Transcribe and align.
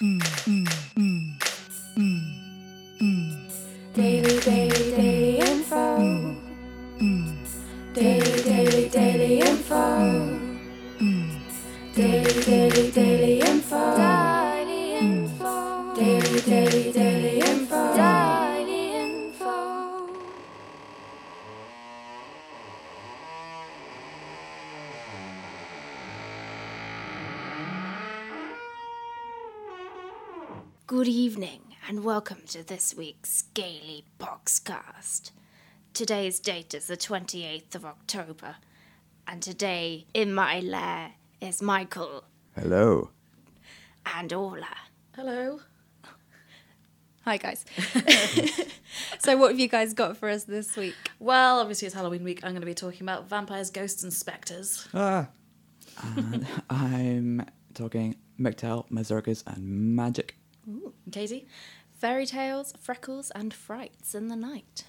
Daily, 0.00 0.66
and 32.04 32.10
welcome 32.10 32.42
to 32.46 32.62
this 32.62 32.94
week's 32.94 33.42
Daily 33.54 34.04
Oxcast. 34.20 35.30
Today's 35.94 36.38
date 36.38 36.74
is 36.74 36.86
the 36.86 36.98
28th 36.98 37.74
of 37.74 37.86
October, 37.86 38.56
and 39.26 39.40
today 39.42 40.04
in 40.12 40.34
my 40.34 40.60
lair 40.60 41.12
is 41.40 41.62
Michael 41.62 42.24
Hello. 42.54 43.08
and 44.14 44.30
Orla. 44.34 44.66
Hello. 45.16 45.60
Hi 47.24 47.38
guys. 47.38 47.64
so 49.18 49.38
what 49.38 49.52
have 49.52 49.60
you 49.60 49.68
guys 49.68 49.94
got 49.94 50.18
for 50.18 50.28
us 50.28 50.44
this 50.44 50.76
week? 50.76 50.96
Well, 51.18 51.58
obviously 51.58 51.86
it's 51.86 51.94
Halloween 51.94 52.22
week. 52.22 52.40
I'm 52.42 52.50
going 52.50 52.60
to 52.60 52.66
be 52.66 52.74
talking 52.74 53.00
about 53.02 53.30
vampires, 53.30 53.70
ghosts, 53.70 54.02
and 54.02 54.12
spectres. 54.12 54.86
Ah. 54.92 55.28
And 56.02 56.46
I'm 56.68 57.46
talking 57.72 58.16
McTell, 58.38 58.90
Mazurkas, 58.90 59.42
and 59.46 59.96
magic. 59.96 60.36
And 60.66 60.92
Katie? 61.10 61.46
Fairy 61.94 62.26
tales, 62.26 62.74
freckles, 62.80 63.30
and 63.30 63.54
frights 63.54 64.14
in 64.14 64.28
the 64.28 64.36
night. 64.36 64.84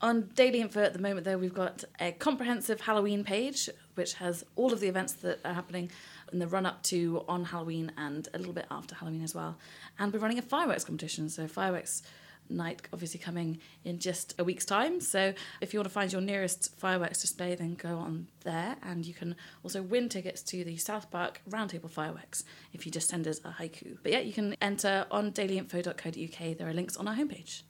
On 0.00 0.30
Daily 0.36 0.60
Info 0.60 0.80
at 0.82 0.92
the 0.92 1.00
moment, 1.00 1.24
though, 1.24 1.36
we've 1.36 1.52
got 1.52 1.82
a 2.00 2.12
comprehensive 2.12 2.82
Halloween 2.82 3.24
page 3.24 3.68
which 3.96 4.14
has 4.14 4.44
all 4.54 4.72
of 4.72 4.78
the 4.78 4.86
events 4.86 5.12
that 5.14 5.40
are 5.44 5.52
happening 5.52 5.90
in 6.32 6.38
the 6.38 6.46
run 6.46 6.64
up 6.64 6.82
to 6.84 7.24
on 7.28 7.46
Halloween 7.46 7.90
and 7.96 8.28
a 8.32 8.38
little 8.38 8.52
bit 8.52 8.66
after 8.70 8.94
Halloween 8.94 9.24
as 9.24 9.34
well. 9.34 9.56
And 9.98 10.12
we're 10.12 10.20
running 10.20 10.38
a 10.38 10.42
fireworks 10.42 10.84
competition. 10.84 11.28
So, 11.28 11.48
fireworks 11.48 12.04
night 12.50 12.82
obviously 12.92 13.20
coming 13.20 13.58
in 13.84 13.98
just 13.98 14.34
a 14.38 14.44
week's 14.44 14.64
time. 14.64 15.00
So, 15.00 15.34
if 15.60 15.72
you 15.72 15.78
want 15.78 15.88
to 15.88 15.92
find 15.92 16.12
your 16.12 16.20
nearest 16.20 16.74
fireworks 16.78 17.20
display, 17.20 17.54
then 17.54 17.74
go 17.74 17.96
on 17.96 18.28
there. 18.44 18.76
And 18.82 19.04
you 19.04 19.14
can 19.14 19.36
also 19.62 19.82
win 19.82 20.08
tickets 20.08 20.42
to 20.44 20.64
the 20.64 20.76
South 20.76 21.10
Park 21.10 21.40
Roundtable 21.48 21.90
fireworks 21.90 22.44
if 22.72 22.86
you 22.86 22.92
just 22.92 23.08
send 23.08 23.26
us 23.26 23.40
a 23.44 23.50
haiku. 23.60 23.98
But 24.02 24.12
yeah, 24.12 24.20
you 24.20 24.32
can 24.32 24.56
enter 24.60 25.06
on 25.10 25.32
dailyinfo.co.uk. 25.32 26.58
There 26.58 26.68
are 26.68 26.74
links 26.74 26.96
on 26.96 27.08
our 27.08 27.14
homepage. 27.14 27.62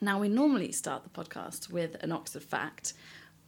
Now, 0.00 0.18
we 0.18 0.28
normally 0.28 0.72
start 0.72 1.02
the 1.04 1.10
podcast 1.10 1.70
with 1.70 1.96
an 2.02 2.12
Oxford 2.12 2.42
fact, 2.42 2.94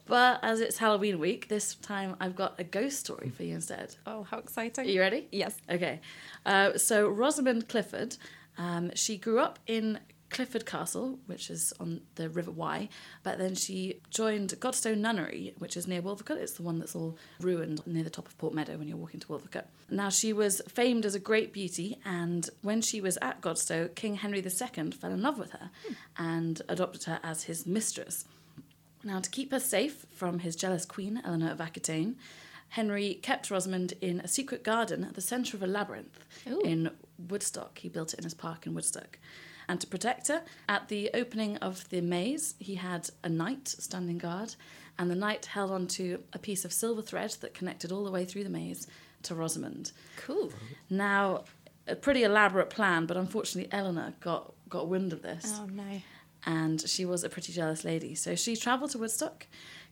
but 0.07 0.39
as 0.43 0.61
it's 0.61 0.79
Halloween 0.79 1.19
week, 1.19 1.49
this 1.49 1.75
time 1.75 2.17
I've 2.21 2.37
got 2.37 2.55
a 2.59 2.65
ghost 2.65 3.01
story 3.01 3.29
for 3.29 3.43
you 3.43 3.55
instead. 3.55 3.97
Oh, 4.07 4.23
how 4.23 4.39
exciting. 4.39 4.87
Are 4.87 4.89
you 4.89 5.01
ready? 5.01 5.29
Yes. 5.33 5.57
Okay. 5.69 6.01
Uh, 6.47 6.79
so, 6.79 7.09
Rosamond 7.09 7.69
Clifford, 7.69 8.17
um, 8.57 8.93
she 8.95 9.17
grew 9.19 9.41
up 9.41 9.59
in 9.67 9.99
Clifford 10.37 10.67
Castle, 10.67 11.19
which 11.25 11.49
is 11.49 11.73
on 11.81 12.03
the 12.17 12.29
River 12.29 12.51
Wye, 12.51 12.91
but 13.23 13.39
then 13.39 13.55
she 13.55 14.01
joined 14.11 14.51
Godstow 14.61 14.95
Nunnery, 14.95 15.55
which 15.57 15.79
is 15.79 15.89
near 15.89 16.03
Wolvercote. 16.03 16.37
It's 16.37 16.53
the 16.53 16.63
one 16.63 16.79
that's 16.79 16.95
all 16.95 17.17
ruined 17.41 17.81
near 17.87 18.03
the 18.03 18.11
top 18.11 18.29
of 18.29 18.37
Port 18.37 18.53
Meadow 18.53 18.77
when 18.77 18.87
you're 18.87 18.99
walking 18.99 19.19
to 19.19 19.29
Wolvercote. 19.29 19.65
Now, 19.89 20.11
she 20.11 20.35
was 20.35 20.61
famed 20.69 21.07
as 21.07 21.15
a 21.15 21.19
great 21.19 21.55
beauty, 21.55 21.97
and 22.05 22.51
when 22.61 22.83
she 22.83 23.01
was 23.01 23.17
at 23.23 23.41
Godstow, 23.41 23.95
King 23.95 24.17
Henry 24.17 24.45
II 24.45 24.91
fell 24.91 25.11
in 25.11 25.23
love 25.23 25.39
with 25.39 25.53
her 25.53 25.71
and 26.19 26.61
adopted 26.69 27.05
her 27.05 27.19
as 27.23 27.45
his 27.45 27.65
mistress. 27.65 28.27
Now, 29.03 29.21
to 29.21 29.31
keep 29.31 29.53
her 29.53 29.59
safe 29.59 30.05
from 30.15 30.41
his 30.41 30.55
jealous 30.55 30.85
queen, 30.85 31.23
Eleanor 31.25 31.53
of 31.53 31.63
Aquitaine, 31.63 32.17
Henry 32.69 33.15
kept 33.15 33.51
Rosamond 33.51 33.95
in 34.03 34.21
a 34.21 34.29
secret 34.29 34.63
garden 34.63 35.03
at 35.03 35.15
the 35.15 35.23
centre 35.23 35.57
of 35.57 35.63
a 35.63 35.67
labyrinth 35.67 36.27
in 36.63 36.91
Woodstock. 37.17 37.79
He 37.79 37.89
built 37.89 38.13
it 38.13 38.19
in 38.19 38.25
his 38.25 38.35
park 38.35 38.67
in 38.67 38.75
Woodstock. 38.75 39.19
And 39.69 39.81
to 39.81 39.87
protect 39.87 40.29
her, 40.29 40.43
at 40.69 40.89
the 40.89 41.11
opening 41.15 41.57
of 41.59 41.89
the 41.89 42.01
maze, 42.01 42.55
he 42.59 42.77
had 42.77 43.11
a 43.25 43.29
knight 43.29 43.69
standing 43.69 44.19
guard, 44.19 44.55
and 44.99 45.11
the 45.11 45.15
knight 45.17 45.47
held 45.47 45.71
onto 45.71 46.21
a 46.33 46.39
piece 46.39 46.65
of 46.65 46.73
silver 46.73 47.03
thread 47.03 47.31
that 47.41 47.53
connected 47.55 47.91
all 47.93 48.05
the 48.05 48.11
way 48.11 48.25
through 48.25 48.45
the 48.45 48.51
maze 48.51 48.87
to 49.25 49.35
Rosamond. 49.35 49.93
Cool. 50.17 50.53
Now, 50.89 51.45
a 51.89 51.97
pretty 51.97 52.23
elaborate 52.23 52.71
plan, 52.71 53.07
but 53.07 53.17
unfortunately, 53.17 53.71
Eleanor 53.73 54.15
got, 54.21 54.53
got 54.69 54.89
wind 54.89 55.13
of 55.13 55.23
this 55.23 55.53
Oh 55.61 55.67
no. 55.67 56.01
and 56.45 56.81
she 56.89 57.05
was 57.05 57.25
a 57.25 57.29
pretty 57.29 57.53
jealous 57.53 57.85
lady. 57.85 58.15
So 58.15 58.35
she 58.37 58.55
travelled 58.57 58.91
to 58.93 58.99
Woodstock, 58.99 59.47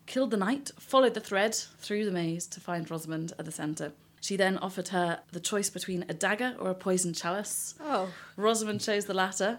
killed 0.06 0.30
the 0.30 0.36
knight, 0.36 0.70
followed 0.78 1.14
the 1.14 1.20
thread 1.20 1.54
through 1.54 2.04
the 2.04 2.10
maze 2.12 2.46
to 2.48 2.60
find 2.60 2.88
Rosamond 2.90 3.32
at 3.38 3.44
the 3.44 3.52
centre. 3.52 3.92
She 4.24 4.36
then 4.36 4.56
offered 4.56 4.88
her 4.88 5.20
the 5.32 5.38
choice 5.38 5.68
between 5.68 6.06
a 6.08 6.14
dagger 6.14 6.56
or 6.58 6.70
a 6.70 6.74
poisoned 6.74 7.14
chalice. 7.14 7.74
Oh. 7.78 8.08
Rosamond 8.38 8.80
chose 8.80 9.04
the 9.04 9.12
latter, 9.12 9.58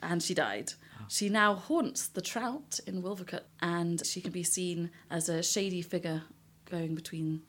and 0.00 0.22
she 0.22 0.32
died. 0.32 0.74
She 1.08 1.28
now 1.28 1.56
haunts 1.56 2.06
the 2.06 2.22
trout 2.22 2.78
in 2.86 3.02
Wolvercote, 3.02 3.48
and 3.60 4.06
she 4.06 4.20
can 4.20 4.30
be 4.30 4.44
seen 4.44 4.92
as 5.10 5.28
a 5.28 5.42
shady 5.42 5.82
figure 5.82 6.22
going 6.70 6.94
between 6.94 7.42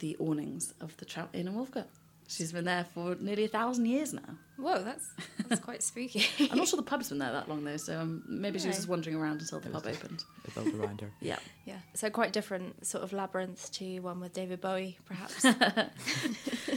the 0.00 0.16
awnings 0.18 0.74
of 0.80 0.96
the 0.96 1.04
trout 1.04 1.28
inn 1.32 1.46
in 1.46 1.54
Wolvercote. 1.54 1.86
She's 2.30 2.52
been 2.52 2.64
there 2.64 2.86
for 2.94 3.16
nearly 3.18 3.46
a 3.46 3.48
thousand 3.48 3.86
years 3.86 4.12
now. 4.12 4.22
Whoa, 4.56 4.84
that's 4.84 5.10
that's 5.48 5.60
quite 5.64 5.82
spooky. 5.82 6.24
I'm 6.48 6.58
not 6.58 6.68
sure 6.68 6.76
the 6.76 6.84
pub's 6.84 7.08
been 7.08 7.18
there 7.18 7.32
that 7.32 7.48
long 7.48 7.64
though, 7.64 7.76
so 7.76 7.98
um, 7.98 8.22
maybe 8.28 8.60
she 8.60 8.68
was 8.68 8.76
just 8.76 8.88
wandering 8.88 9.16
around 9.16 9.40
until 9.40 9.58
the 9.58 9.68
pub 9.68 9.84
opened. 9.84 10.22
They 10.44 10.62
built 10.62 10.74
around 10.76 11.00
her. 11.00 11.10
Yeah. 11.20 11.40
yeah. 11.64 11.78
So 11.94 12.08
quite 12.08 12.32
different 12.32 12.86
sort 12.86 13.02
of 13.02 13.12
labyrinth 13.12 13.72
to 13.72 13.98
one 13.98 14.20
with 14.20 14.32
David 14.32 14.60
Bowie, 14.60 14.96
perhaps. 15.06 15.44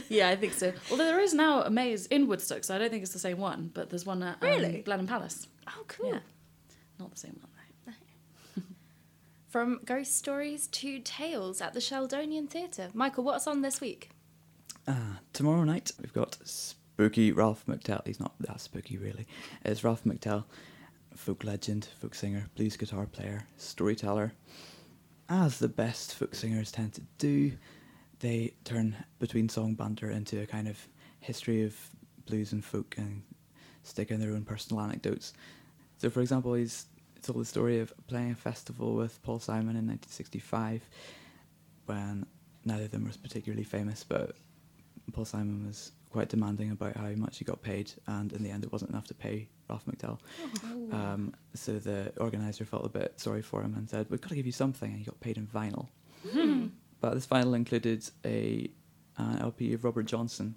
Yeah, 0.08 0.28
I 0.28 0.36
think 0.36 0.52
so. 0.52 0.72
Although 0.90 1.06
there 1.06 1.20
is 1.20 1.34
now 1.34 1.62
a 1.62 1.70
maze 1.70 2.06
in 2.06 2.26
Woodstock, 2.28 2.62
so 2.62 2.74
I 2.74 2.78
don't 2.78 2.90
think 2.90 3.02
it's 3.02 3.12
the 3.12 3.18
same 3.18 3.38
one, 3.38 3.70
but 3.74 3.90
there's 3.90 4.04
one 4.06 4.22
at 4.22 4.36
um, 4.42 4.48
Really? 4.48 4.82
Blenheim 4.82 5.06
Palace. 5.06 5.46
oh, 5.66 5.84
cool. 5.88 6.10
Yeah. 6.10 6.18
Not 7.00 7.10
the 7.12 7.18
same 7.18 7.38
one 7.40 7.50
though. 7.50 8.62
From 9.48 9.80
ghost 9.84 10.16
stories 10.16 10.66
to 10.68 10.98
tales 10.98 11.60
at 11.60 11.74
the 11.74 11.80
Sheldonian 11.80 12.48
Theatre. 12.48 12.90
Michael, 12.92 13.22
what's 13.24 13.46
on 13.46 13.62
this 13.62 13.80
week? 13.80 14.10
Ah, 14.86 15.20
tomorrow 15.32 15.64
night 15.64 15.92
we've 15.98 16.12
got 16.12 16.36
spooky 16.44 17.32
Ralph 17.32 17.64
McTell. 17.66 18.06
He's 18.06 18.20
not 18.20 18.34
that 18.40 18.60
spooky 18.60 18.98
really. 18.98 19.26
It's 19.64 19.82
Ralph 19.82 20.04
McTell, 20.04 20.44
folk 21.16 21.42
legend, 21.42 21.88
folk 21.98 22.14
singer, 22.14 22.48
blues 22.54 22.76
guitar 22.76 23.06
player, 23.06 23.46
storyteller. 23.56 24.34
As 25.26 25.58
the 25.58 25.68
best 25.68 26.14
folk 26.14 26.34
singers 26.34 26.70
tend 26.70 26.92
to 26.94 27.00
do, 27.16 27.52
they 28.20 28.52
turn 28.64 28.94
between 29.18 29.48
song 29.48 29.72
banter 29.72 30.10
into 30.10 30.42
a 30.42 30.46
kind 30.46 30.68
of 30.68 30.86
history 31.20 31.64
of 31.64 31.74
blues 32.26 32.52
and 32.52 32.62
folk 32.62 32.94
and 32.98 33.22
stick 33.84 34.10
in 34.10 34.20
their 34.20 34.32
own 34.32 34.44
personal 34.44 34.82
anecdotes. 34.82 35.32
So, 35.96 36.10
for 36.10 36.20
example, 36.20 36.52
he's 36.52 36.84
told 37.22 37.40
the 37.40 37.46
story 37.46 37.80
of 37.80 37.90
playing 38.06 38.32
a 38.32 38.34
festival 38.34 38.96
with 38.96 39.22
Paul 39.22 39.38
Simon 39.38 39.76
in 39.76 39.86
1965 39.86 40.82
when 41.86 42.26
neither 42.66 42.84
of 42.84 42.90
them 42.90 43.06
was 43.06 43.16
particularly 43.16 43.64
famous, 43.64 44.04
but 44.04 44.36
Paul 45.12 45.24
Simon 45.24 45.66
was 45.66 45.92
quite 46.10 46.28
demanding 46.28 46.70
about 46.70 46.96
how 46.96 47.10
much 47.10 47.38
he 47.38 47.44
got 47.44 47.62
paid, 47.62 47.92
and 48.06 48.32
in 48.32 48.42
the 48.42 48.50
end, 48.50 48.64
it 48.64 48.72
wasn't 48.72 48.90
enough 48.90 49.06
to 49.08 49.14
pay 49.14 49.48
Ralph 49.68 49.84
McTell. 49.86 50.18
Um, 50.92 51.34
so 51.54 51.78
the 51.78 52.12
organizer 52.18 52.64
felt 52.64 52.84
a 52.84 52.88
bit 52.88 53.14
sorry 53.20 53.42
for 53.42 53.62
him 53.62 53.74
and 53.76 53.88
said, 53.88 54.06
"We've 54.10 54.20
got 54.20 54.28
to 54.30 54.34
give 54.36 54.46
you 54.46 54.52
something," 54.52 54.90
and 54.90 54.98
he 54.98 55.04
got 55.04 55.20
paid 55.20 55.36
in 55.36 55.46
vinyl. 55.46 55.88
But 57.00 57.14
this 57.14 57.26
vinyl 57.26 57.54
included 57.54 58.08
a 58.24 58.70
an 59.18 59.38
LP 59.38 59.72
of 59.74 59.84
Robert 59.84 60.06
Johnson, 60.06 60.54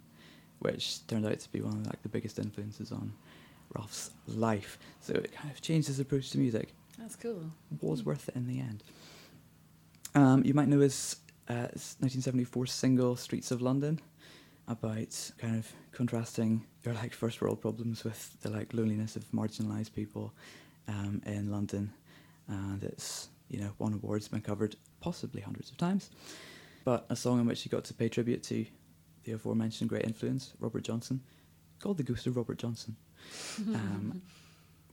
which 0.59 1.05
turned 1.07 1.25
out 1.25 1.39
to 1.39 1.51
be 1.51 1.61
one 1.61 1.73
of 1.73 1.85
like 1.87 2.01
the 2.03 2.09
biggest 2.09 2.39
influences 2.39 2.91
on 2.91 3.13
Ralph's 3.75 4.11
life. 4.27 4.79
So 5.01 5.13
it 5.13 5.31
kind 5.33 5.51
of 5.51 5.61
changed 5.61 5.87
his 5.87 5.99
approach 5.99 6.31
to 6.31 6.37
music 6.39 6.69
That's 6.97 7.15
cool. 7.15 7.51
was 7.81 8.03
worth 8.03 8.29
it 8.29 8.35
in 8.35 8.47
the 8.47 8.59
end. 8.59 8.83
Um, 10.15 10.43
you 10.45 10.53
might 10.53 10.67
know 10.67 10.79
his 10.79 11.17
uh, 11.49 11.67
his 11.73 11.95
1974 11.99 12.65
single 12.67 13.15
"Streets 13.15 13.51
of 13.51 13.61
London," 13.61 13.99
about 14.67 15.31
kind 15.37 15.57
of 15.57 15.71
contrasting 15.91 16.65
your 16.83 16.93
like 16.93 17.13
first 17.13 17.41
world 17.41 17.61
problems 17.61 18.03
with 18.03 18.39
the 18.41 18.49
like 18.49 18.73
loneliness 18.73 19.15
of 19.15 19.23
marginalised 19.31 19.93
people 19.93 20.33
um, 20.87 21.21
in 21.25 21.51
London, 21.51 21.91
and 22.47 22.83
it's 22.83 23.29
you 23.49 23.59
know 23.59 23.71
won 23.79 23.93
awards, 23.93 24.27
been 24.27 24.41
covered 24.41 24.75
possibly 24.99 25.41
hundreds 25.41 25.71
of 25.71 25.77
times, 25.77 26.09
but 26.83 27.05
a 27.09 27.15
song 27.15 27.39
in 27.39 27.45
which 27.45 27.61
he 27.61 27.69
got 27.69 27.83
to 27.85 27.93
pay 27.93 28.09
tribute 28.09 28.43
to 28.43 28.65
the 29.23 29.33
aforementioned 29.33 29.89
great 29.89 30.05
influence, 30.05 30.53
Robert 30.59 30.83
Johnson, 30.83 31.21
called 31.79 31.97
"The 31.97 32.03
Ghost 32.03 32.27
of 32.27 32.37
Robert 32.37 32.57
Johnson." 32.57 32.95
Um, 33.73 34.21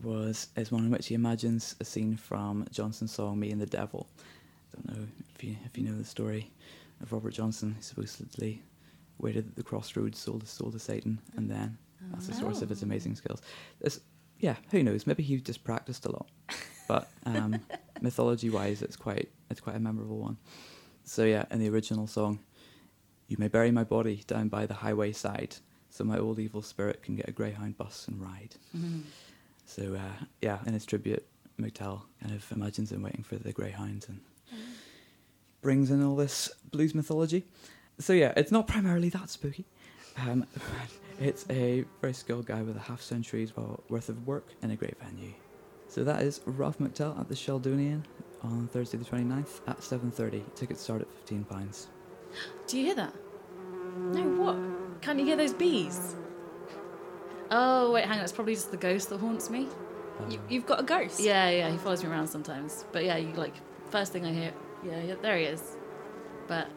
was 0.02 0.48
is 0.56 0.72
one 0.72 0.84
in 0.84 0.90
which 0.90 1.06
he 1.06 1.14
imagines 1.14 1.76
a 1.80 1.84
scene 1.84 2.16
from 2.16 2.66
Johnson's 2.72 3.12
song 3.12 3.38
"Me 3.38 3.50
and 3.50 3.60
the 3.60 3.66
Devil." 3.66 4.08
I 4.16 4.76
Don't 4.76 4.96
know 4.96 5.06
if 5.34 5.44
you 5.44 5.56
if 5.64 5.78
you 5.78 5.84
know 5.84 5.96
the 5.96 6.04
story 6.04 6.50
of 7.00 7.12
Robert 7.12 7.32
Johnson. 7.32 7.74
He 7.76 7.82
supposedly 7.82 8.62
waited 9.18 9.48
at 9.48 9.56
the 9.56 9.62
crossroads, 9.62 10.18
sold 10.18 10.42
his 10.42 10.50
soul 10.50 10.70
to 10.72 10.78
Satan, 10.78 11.20
and 11.36 11.50
then 11.50 11.78
That's 12.12 12.26
the 12.26 12.34
source 12.34 12.62
of 12.62 12.68
his 12.68 12.82
amazing 12.82 13.14
skills. 13.16 13.40
This, 13.80 14.00
yeah, 14.38 14.56
who 14.70 14.82
knows? 14.82 15.06
Maybe 15.06 15.22
he 15.22 15.36
just 15.40 15.64
practiced 15.64 16.04
a 16.06 16.10
lot. 16.12 16.28
But 16.86 17.08
um, 17.24 17.60
mythology-wise, 18.02 18.82
it's 18.82 18.96
quite 18.96 19.30
it's 19.50 19.60
quite 19.60 19.76
a 19.76 19.80
memorable 19.80 20.18
one. 20.18 20.36
So 21.04 21.24
yeah, 21.24 21.44
in 21.50 21.58
the 21.60 21.68
original 21.70 22.06
song, 22.06 22.40
you 23.28 23.36
may 23.38 23.48
bury 23.48 23.70
my 23.70 23.84
body 23.84 24.22
down 24.26 24.48
by 24.48 24.66
the 24.66 24.74
highway 24.74 25.12
side, 25.12 25.56
so 25.90 26.04
my 26.04 26.18
old 26.18 26.38
evil 26.38 26.60
spirit 26.62 27.02
can 27.02 27.16
get 27.16 27.28
a 27.28 27.32
greyhound 27.32 27.78
bus 27.78 28.06
and 28.08 28.20
ride. 28.20 28.54
So 29.66 29.94
uh, 29.94 30.24
yeah, 30.42 30.58
in 30.66 30.74
his 30.74 30.84
tribute, 30.84 31.26
McTell 31.60 32.02
kind 32.20 32.34
of 32.34 32.44
imagines 32.52 32.92
him 32.92 33.02
waiting 33.02 33.22
for 33.22 33.36
the 33.36 33.52
greyhound 33.52 34.04
and 34.08 34.20
brings 35.62 35.90
in 35.90 36.02
all 36.04 36.16
this 36.16 36.50
blues 36.70 36.94
mythology. 36.94 37.44
So 37.98 38.12
yeah, 38.12 38.32
it's 38.36 38.52
not 38.52 38.66
primarily 38.66 39.08
that 39.10 39.30
spooky. 39.30 39.66
Um, 40.16 40.46
it's 41.20 41.46
a 41.50 41.84
very 42.00 42.14
skilled 42.14 42.46
guy 42.46 42.62
with 42.62 42.76
a 42.76 42.80
half 42.80 43.00
century's 43.00 43.52
worth 43.88 44.08
of 44.08 44.26
work 44.26 44.48
in 44.62 44.70
a 44.70 44.76
great 44.76 44.98
venue. 45.00 45.32
So 45.88 46.02
that 46.04 46.22
is 46.22 46.40
Ralph 46.44 46.78
McTell 46.78 47.18
at 47.18 47.28
the 47.28 47.34
Sheldonian 47.34 48.02
on 48.42 48.68
Thursday 48.68 48.98
the 48.98 49.04
29th 49.04 49.60
at 49.68 49.78
7.30. 49.78 50.42
Tickets 50.54 50.80
start 50.80 51.02
at 51.02 51.26
£15. 51.26 51.86
Do 52.66 52.78
you 52.78 52.86
hear 52.86 52.94
that? 52.96 53.14
No, 53.96 54.22
what? 54.22 54.56
Can't 55.02 55.18
you 55.18 55.24
hear 55.24 55.36
those 55.36 55.52
bees? 55.52 56.16
Oh, 57.50 57.92
wait, 57.92 58.04
hang 58.06 58.18
on. 58.18 58.24
It's 58.24 58.32
probably 58.32 58.54
just 58.54 58.70
the 58.70 58.76
ghost 58.76 59.10
that 59.10 59.18
haunts 59.18 59.50
me. 59.50 59.68
You, 60.28 60.40
you've 60.48 60.66
got 60.66 60.80
a 60.80 60.82
ghost? 60.82 61.20
Yeah, 61.20 61.50
yeah, 61.50 61.70
he 61.70 61.76
follows 61.76 62.02
me 62.02 62.10
around 62.10 62.28
sometimes. 62.28 62.84
But 62.92 63.04
yeah, 63.04 63.16
you 63.16 63.32
like, 63.34 63.54
first 63.90 64.12
thing 64.12 64.24
I 64.24 64.32
hear, 64.32 64.52
yeah, 64.84 65.02
yeah 65.02 65.14
there 65.20 65.36
he 65.36 65.44
is. 65.44 65.76
But 66.48 66.68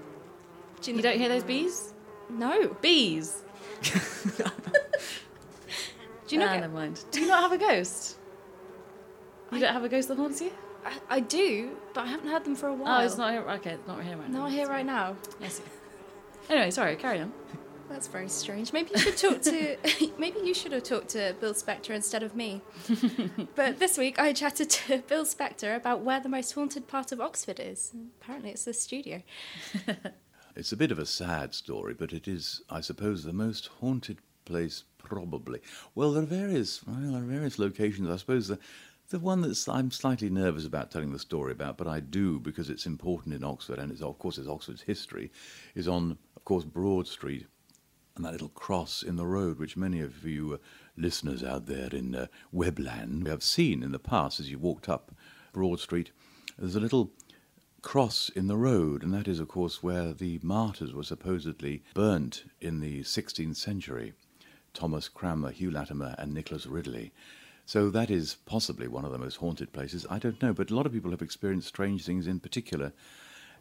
Do 0.81 0.91
you 0.93 1.01
don't 1.01 1.17
hear 1.17 1.29
those 1.29 1.43
bees? 1.43 1.93
No. 2.29 2.75
Bees! 2.81 3.43
Do 6.27 6.35
you 6.35 6.39
not 6.39 6.49
Ah, 6.49 6.53
get- 6.53 6.61
never 6.61 6.73
mind. 6.73 7.03
Do 7.11 7.21
you 7.21 7.27
not 7.27 7.41
have 7.41 7.51
a 7.53 7.57
ghost? 7.57 8.17
You 9.51 9.57
I- 9.57 9.61
don't 9.61 9.73
have 9.73 9.83
a 9.83 9.89
ghost 9.89 10.07
that 10.09 10.17
haunts 10.17 10.41
you? 10.41 10.51
I, 10.85 10.93
I 11.09 11.19
do, 11.19 11.75
but 11.93 12.01
I 12.05 12.07
haven't 12.07 12.29
heard 12.29 12.45
them 12.45 12.55
for 12.55 12.67
a 12.67 12.73
while. 12.73 13.01
Oh, 13.01 13.05
it's 13.05 13.17
not 13.17 13.31
here. 13.31 13.41
Okay, 13.41 13.71
it's 13.71 13.87
not 13.87 14.01
here 14.03 14.15
right 14.17 14.29
now. 14.29 14.39
Not 14.43 14.51
here 14.51 14.67
right 14.67 14.85
now. 14.85 15.15
Yes. 15.41 15.61
Anyway, 16.49 16.71
sorry, 16.71 16.95
carry 16.95 17.19
on. 17.19 17.33
That's 17.89 18.07
very 18.07 18.27
strange. 18.29 18.71
Maybe 18.73 18.91
you 18.93 18.99
should 18.99 19.17
talk 19.17 19.41
to. 19.43 19.77
maybe 20.17 20.39
you 20.43 20.53
should 20.53 20.71
have 20.73 20.83
talked 20.83 21.09
to 21.09 21.35
Bill 21.41 21.53
Spectre 21.53 21.93
instead 21.93 22.23
of 22.23 22.35
me. 22.35 22.61
but 23.55 23.79
this 23.79 23.97
week 23.97 24.17
I 24.19 24.31
chatted 24.33 24.69
to 24.71 24.99
Bill 24.99 25.25
Spectre 25.25 25.73
about 25.75 26.01
where 26.01 26.19
the 26.21 26.29
most 26.29 26.51
haunted 26.53 26.87
part 26.87 27.11
of 27.13 27.19
Oxford 27.21 27.59
is. 27.59 27.93
Apparently, 28.21 28.51
it's 28.51 28.63
the 28.65 28.73
studio. 28.73 29.23
It's 30.57 30.71
a 30.71 30.77
bit 30.77 30.91
of 30.91 30.97
a 30.97 31.05
sad 31.05 31.53
story, 31.53 31.93
but 31.93 32.13
it 32.13 32.27
is, 32.27 32.63
I 32.67 32.81
suppose, 32.81 33.23
the 33.23 33.31
most 33.31 33.67
haunted 33.79 34.17
place 34.43 34.85
probably. 34.97 35.61
Well, 35.93 36.11
there 36.11 36.23
are 36.23 36.25
various, 36.25 36.83
well, 36.83 36.97
there 36.99 37.21
are 37.21 37.25
various 37.25 37.59
locations. 37.59 38.09
I 38.09 38.17
suppose 38.17 38.47
the 38.47 38.57
the 39.09 39.19
one 39.19 39.41
that's 39.41 39.69
I'm 39.69 39.91
slightly 39.91 40.31
nervous 40.31 40.65
about 40.65 40.89
telling 40.89 41.11
the 41.11 41.19
story 41.19 41.51
about, 41.51 41.77
but 41.77 41.87
I 41.87 41.99
do 41.99 42.39
because 42.39 42.71
it's 42.71 42.87
important 42.87 43.35
in 43.35 43.43
Oxford, 43.43 43.77
and 43.77 43.91
it's 43.91 44.01
of 44.01 44.17
course 44.17 44.39
it's 44.39 44.49
Oxford's 44.49 44.81
history, 44.81 45.31
is 45.75 45.87
on, 45.87 46.17
of 46.35 46.43
course, 46.43 46.65
Broad 46.65 47.07
Street, 47.07 47.45
and 48.15 48.25
that 48.25 48.31
little 48.31 48.49
cross 48.49 49.03
in 49.03 49.15
the 49.15 49.27
road, 49.27 49.59
which 49.59 49.77
many 49.77 50.01
of 50.01 50.25
you 50.25 50.55
uh, 50.55 50.57
listeners 50.97 51.43
out 51.43 51.67
there 51.67 51.89
in 51.93 52.15
uh, 52.15 52.27
Webland 52.51 53.27
have 53.27 53.43
seen 53.43 53.83
in 53.83 53.91
the 53.91 53.99
past 53.99 54.39
as 54.39 54.49
you 54.49 54.57
walked 54.57 54.89
up 54.89 55.11
Broad 55.53 55.79
Street. 55.79 56.09
There's 56.57 56.75
a 56.75 56.79
little 56.79 57.11
cross 57.87 58.27
in 58.35 58.47
the 58.47 58.57
road, 58.57 59.01
and 59.01 59.13
that 59.13 59.29
is, 59.29 59.39
of 59.39 59.47
course, 59.47 59.81
where 59.81 60.11
the 60.11 60.37
martyrs 60.43 60.93
were 60.93 61.03
supposedly 61.03 61.81
burnt 61.93 62.43
in 62.59 62.81
the 62.81 62.99
16th 62.99 63.55
century 63.55 64.11
Thomas 64.73 65.07
Cranmer, 65.07 65.51
Hugh 65.51 65.71
Latimer, 65.71 66.13
and 66.17 66.33
Nicholas 66.33 66.65
Ridley. 66.65 67.13
So 67.65 67.89
that 67.91 68.11
is 68.11 68.35
possibly 68.45 68.89
one 68.89 69.05
of 69.05 69.13
the 69.13 69.17
most 69.17 69.37
haunted 69.37 69.71
places. 69.71 70.05
I 70.09 70.19
don't 70.19 70.41
know, 70.41 70.51
but 70.51 70.69
a 70.69 70.75
lot 70.75 70.85
of 70.85 70.91
people 70.91 71.11
have 71.11 71.21
experienced 71.21 71.69
strange 71.69 72.03
things, 72.03 72.27
in 72.27 72.41
particular 72.41 72.91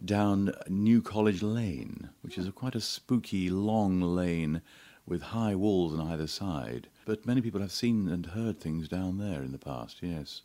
down 0.04 0.52
New 0.68 1.02
College 1.02 1.40
Lane, 1.44 2.10
which 2.22 2.36
is 2.36 2.48
a 2.48 2.52
quite 2.52 2.74
a 2.74 2.80
spooky, 2.80 3.48
long 3.48 4.00
lane 4.00 4.60
with 5.06 5.22
high 5.22 5.54
walls 5.54 5.94
on 5.94 6.00
either 6.00 6.26
side. 6.26 6.88
But 7.04 7.26
many 7.26 7.40
people 7.40 7.60
have 7.60 7.70
seen 7.70 8.08
and 8.08 8.26
heard 8.26 8.58
things 8.58 8.88
down 8.88 9.18
there 9.18 9.44
in 9.44 9.52
the 9.52 9.58
past, 9.58 9.98
yes. 10.02 10.42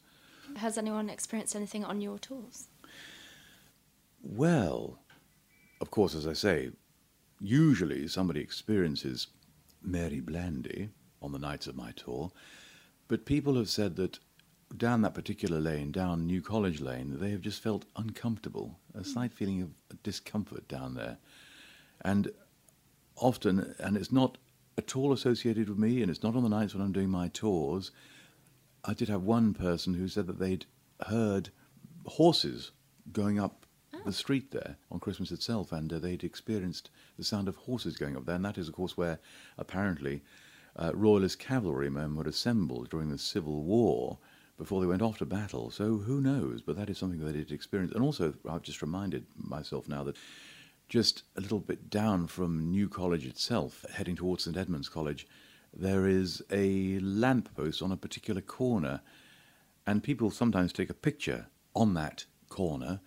Has 0.58 0.78
anyone 0.78 1.10
experienced 1.10 1.56
anything 1.56 1.84
on 1.84 2.00
your 2.00 2.20
tours? 2.20 2.68
Well, 4.24 5.00
of 5.80 5.92
course, 5.92 6.16
as 6.16 6.28
I 6.28 6.34
say, 6.34 6.72
usually 7.40 8.08
somebody 8.08 8.40
experiences 8.40 9.28
Mary 9.82 10.20
Blandy 10.20 10.90
on 11.22 11.32
the 11.32 11.40
nights 11.40 11.68
of 11.68 11.76
my 11.76 11.92
tour, 11.92 12.32
but 13.08 13.26
people 13.26 13.56
have 13.56 13.70
said 13.70 13.96
that 13.96 14.20
down 14.78 15.02
that 15.02 15.14
particular 15.14 15.60
lane, 15.60 15.92
down 15.92 16.26
New 16.26 16.42
College 16.42 16.82
Lane, 16.82 17.18
they 17.20 17.32
have 17.32 17.42
just 17.42 17.62
felt 17.62 17.86
uncomfortable, 17.96 18.80
a 18.94 19.00
hmm. 19.00 19.04
slight 19.04 19.34
feeling 19.34 19.62
of 19.62 20.04
discomfort 20.04 20.68
down 20.68 20.94
there. 20.94 21.18
And 22.02 22.32
often, 23.16 23.76
and 23.80 23.98
it's 23.98 24.12
not 24.12 24.38
at 24.78 24.96
all 24.96 25.12
associated 25.12 25.70
with 25.70 25.78
me, 25.78 26.02
and 26.02 26.10
it's 26.10 26.24
not 26.24 26.36
on 26.36 26.44
the 26.44 26.50
nights 26.50 26.74
when 26.74 26.84
I'm 26.84 26.94
doing 26.94 27.10
my 27.10 27.28
tours. 27.28 27.92
I 28.86 28.94
did 28.94 29.10
have 29.10 29.24
one 29.24 29.54
person 29.54 29.94
who 29.94 30.08
said 30.08 30.28
that 30.28 30.40
they'd 30.40 30.66
heard 31.08 31.50
horses 32.06 32.72
going 33.12 33.40
up 33.40 33.66
the 34.06 34.14
street 34.14 34.52
there 34.52 34.78
on 34.92 35.00
Christmas 35.00 35.32
itself, 35.32 35.72
and 35.72 35.92
uh, 35.92 36.00
they'd 36.00 36.24
experienced 36.24 36.90
the 37.18 37.24
sound 37.24 37.48
of 37.48 37.56
horses 37.56 37.98
going 37.98 38.18
up 38.18 38.26
there, 38.26 38.36
and 38.36 38.46
that 38.46 38.58
is, 38.58 38.68
of 38.68 38.74
course, 38.74 38.98
where 38.98 39.20
apparently 39.58 40.22
uh, 40.76 40.92
royalist 40.94 41.40
cavalrymen 41.40 42.16
would 42.16 42.28
assemble 42.28 42.84
during 42.86 43.10
the 43.10 43.18
Civil 43.18 43.64
War 43.64 44.18
before 44.58 44.82
they 44.82 44.88
went 44.88 45.02
off 45.02 45.18
to 45.18 45.26
battle. 45.26 45.72
So 45.72 45.98
who 45.98 46.22
knows? 46.22 46.62
But 46.62 46.78
that 46.78 46.90
is 46.90 46.98
something 46.98 47.20
that 47.20 47.34
they'd 47.34 47.52
experienced. 47.52 47.96
And 47.96 48.04
also, 48.04 48.34
I've 48.50 48.62
just 48.62 48.82
reminded 48.82 49.26
myself 49.36 49.88
now 49.88 50.04
that 50.04 50.18
just 50.88 51.24
a 51.38 51.42
little 51.42 51.60
bit 51.60 51.90
down 51.90 52.28
from 52.28 52.70
New 52.70 52.90
College 52.90 53.26
itself, 53.26 53.86
heading 53.94 54.16
towards 54.16 54.44
St 54.44 54.58
Edmund's 54.58 54.90
College, 54.90 55.26
there 55.74 56.06
is 56.06 56.44
a 56.52 57.00
lamp 57.00 57.56
post 57.56 57.82
on 57.82 57.92
a 57.92 57.98
particular 57.98 58.42
corner, 58.42 59.02
and 59.88 60.04
people 60.04 60.30
sometimes 60.30 60.74
take 60.74 60.90
a 60.90 60.94
picture 60.94 61.48
on 61.74 61.94
that 61.94 62.26
corner, 62.50 63.00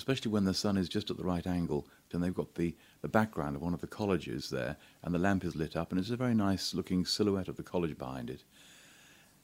especially 0.00 0.32
when 0.32 0.44
the 0.44 0.54
sun 0.54 0.78
is 0.78 0.88
just 0.88 1.10
at 1.10 1.18
the 1.18 1.24
right 1.24 1.46
angle, 1.46 1.86
and 2.10 2.24
they've 2.24 2.32
got 2.32 2.54
the, 2.54 2.74
the 3.02 3.08
background 3.08 3.54
of 3.54 3.60
one 3.60 3.74
of 3.74 3.82
the 3.82 3.86
colleges 3.86 4.48
there, 4.48 4.78
and 5.02 5.14
the 5.14 5.18
lamp 5.18 5.44
is 5.44 5.54
lit 5.54 5.76
up, 5.76 5.90
and 5.90 6.00
it's 6.00 6.08
a 6.08 6.16
very 6.16 6.34
nice 6.34 6.72
looking 6.72 7.04
silhouette 7.04 7.48
of 7.48 7.56
the 7.56 7.62
college 7.62 7.98
behind 7.98 8.30
it. 8.30 8.42